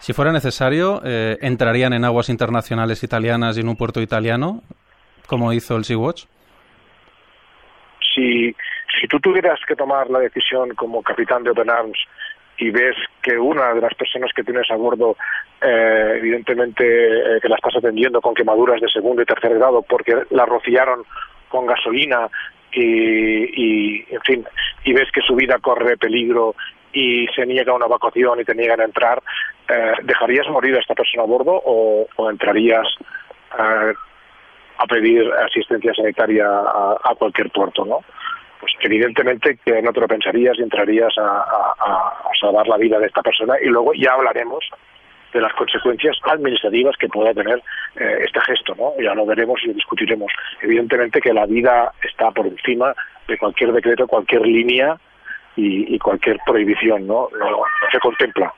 Si 0.00 0.14
fuera 0.14 0.32
necesario, 0.32 1.02
eh, 1.04 1.36
¿entrarían 1.42 1.92
en 1.92 2.06
aguas 2.06 2.30
internacionales 2.30 3.02
italianas 3.04 3.58
y 3.58 3.60
en 3.60 3.68
un 3.68 3.76
puerto 3.76 4.00
italiano, 4.00 4.62
como 5.26 5.52
hizo 5.52 5.76
el 5.76 5.84
Sea-Watch? 5.84 6.24
Si, 8.14 8.56
si 8.98 9.06
tú 9.08 9.20
tuvieras 9.20 9.60
que 9.68 9.76
tomar 9.76 10.08
la 10.08 10.20
decisión 10.20 10.74
como 10.74 11.02
capitán 11.02 11.42
de 11.42 11.50
Open 11.50 11.68
Arms 11.68 11.98
y 12.56 12.70
ves 12.70 12.96
que 13.20 13.36
una 13.36 13.74
de 13.74 13.82
las 13.82 13.92
personas 13.94 14.30
que 14.34 14.42
tienes 14.42 14.70
a 14.70 14.76
bordo, 14.76 15.18
eh, 15.60 16.14
evidentemente, 16.16 16.82
eh, 17.36 17.40
que 17.42 17.48
la 17.50 17.56
estás 17.56 17.76
atendiendo 17.76 18.22
con 18.22 18.34
quemaduras 18.34 18.80
de 18.80 18.88
segundo 18.88 19.20
y 19.20 19.26
tercer 19.26 19.54
grado 19.54 19.82
porque 19.82 20.14
la 20.30 20.46
rociaron 20.46 21.04
con 21.50 21.66
gasolina 21.66 22.30
y, 22.72 24.00
y, 24.00 24.06
en 24.10 24.20
fin, 24.22 24.44
y 24.84 24.92
ves 24.92 25.10
que 25.12 25.20
su 25.20 25.34
vida 25.34 25.58
corre 25.58 25.96
peligro 25.96 26.54
y 26.92 27.26
se 27.34 27.46
niega 27.46 27.74
una 27.74 27.86
evacuación 27.86 28.40
y 28.40 28.44
te 28.44 28.54
niegan 28.54 28.80
a 28.80 28.84
entrar, 28.84 29.22
eh, 29.68 29.92
¿dejarías 30.02 30.48
morir 30.48 30.76
a 30.76 30.80
esta 30.80 30.94
persona 30.94 31.22
a 31.22 31.26
bordo 31.26 31.52
o, 31.52 32.06
o 32.16 32.30
entrarías 32.30 32.86
eh, 33.58 33.94
a 34.78 34.86
pedir 34.86 35.30
asistencia 35.32 35.94
sanitaria 35.94 36.46
a, 36.46 36.96
a 37.04 37.14
cualquier 37.14 37.50
puerto, 37.50 37.84
no? 37.84 38.00
Pues 38.60 38.72
evidentemente 38.80 39.58
que 39.64 39.80
no 39.82 39.92
te 39.92 40.00
lo 40.00 40.08
pensarías 40.08 40.58
y 40.58 40.62
entrarías 40.62 41.16
a, 41.18 41.22
a, 41.22 41.74
a 41.78 42.30
salvar 42.38 42.66
la 42.66 42.76
vida 42.76 42.98
de 42.98 43.06
esta 43.06 43.22
persona 43.22 43.54
y 43.62 43.66
luego 43.66 43.92
ya 43.94 44.12
hablaremos 44.12 44.64
de 45.32 45.40
las 45.40 45.52
consecuencias 45.54 46.16
administrativas 46.24 46.96
que 46.96 47.08
pueda 47.08 47.32
tener 47.32 47.62
eh, 47.96 48.24
este 48.24 48.40
gesto, 48.40 48.74
¿no? 48.74 48.92
Ya 49.02 49.14
lo 49.14 49.26
veremos 49.26 49.60
y 49.64 49.68
lo 49.68 49.74
discutiremos. 49.74 50.32
Evidentemente 50.60 51.20
que 51.20 51.32
la 51.32 51.46
vida 51.46 51.92
está 52.02 52.30
por 52.30 52.46
encima 52.46 52.94
de 53.28 53.38
cualquier 53.38 53.72
decreto, 53.72 54.06
cualquier 54.06 54.42
línea 54.42 54.96
y, 55.56 55.98
cualquier 55.98 56.38
prohibición, 56.46 57.06
¿no? 57.06 57.28
No, 57.38 57.50
no 57.50 57.64
se 57.92 57.98
contempla. 57.98 58.52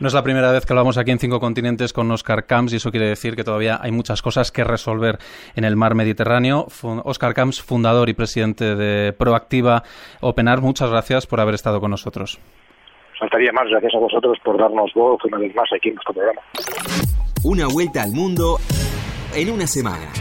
No 0.00 0.06
es 0.06 0.14
la 0.14 0.22
primera 0.22 0.52
vez 0.52 0.64
que 0.64 0.72
hablamos 0.72 0.96
aquí 0.96 1.10
en 1.10 1.18
Cinco 1.18 1.40
Continentes 1.40 1.92
con 1.92 2.08
Oscar 2.12 2.46
Camps 2.46 2.72
y 2.72 2.76
eso 2.76 2.92
quiere 2.92 3.08
decir 3.08 3.34
que 3.34 3.42
todavía 3.42 3.80
hay 3.82 3.90
muchas 3.90 4.22
cosas 4.22 4.52
que 4.52 4.62
resolver 4.62 5.18
en 5.56 5.64
el 5.64 5.74
mar 5.74 5.96
Mediterráneo. 5.96 6.66
Oscar 7.04 7.34
Camps, 7.34 7.60
fundador 7.60 8.08
y 8.08 8.14
presidente 8.14 8.76
de 8.76 9.12
Proactiva 9.12 9.82
Openar, 10.20 10.60
muchas 10.60 10.90
gracias 10.90 11.26
por 11.26 11.40
haber 11.40 11.54
estado 11.54 11.80
con 11.80 11.90
nosotros. 11.90 12.38
Faltaría 13.18 13.50
más, 13.52 13.68
gracias 13.68 13.94
a 13.94 13.98
vosotros 13.98 14.38
por 14.44 14.58
darnos 14.58 14.92
voz 14.94 15.20
una 15.24 15.38
vez 15.38 15.54
más 15.54 15.68
aquí 15.74 15.88
en 15.88 15.96
nuestro 15.96 16.14
programa. 16.14 16.40
Una 17.42 17.66
vuelta 17.66 18.02
al 18.02 18.12
mundo 18.12 18.58
en 19.34 19.50
una 19.50 19.66
semana. 19.66 20.12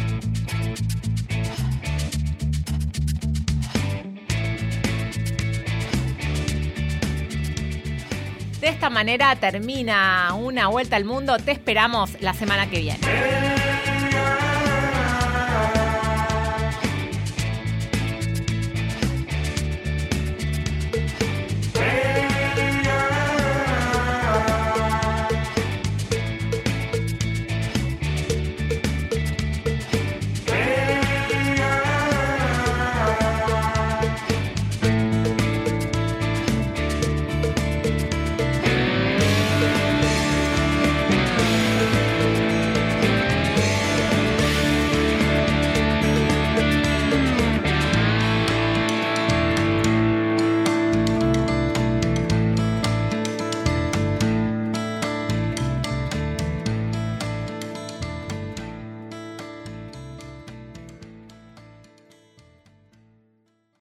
De 8.59 8.67
esta 8.67 8.89
manera 8.89 9.35
termina 9.35 10.33
una 10.33 10.67
vuelta 10.67 10.95
al 10.95 11.05
mundo. 11.05 11.37
Te 11.37 11.51
esperamos 11.51 12.19
la 12.21 12.33
semana 12.33 12.67
que 12.69 12.79
viene. 12.79 13.76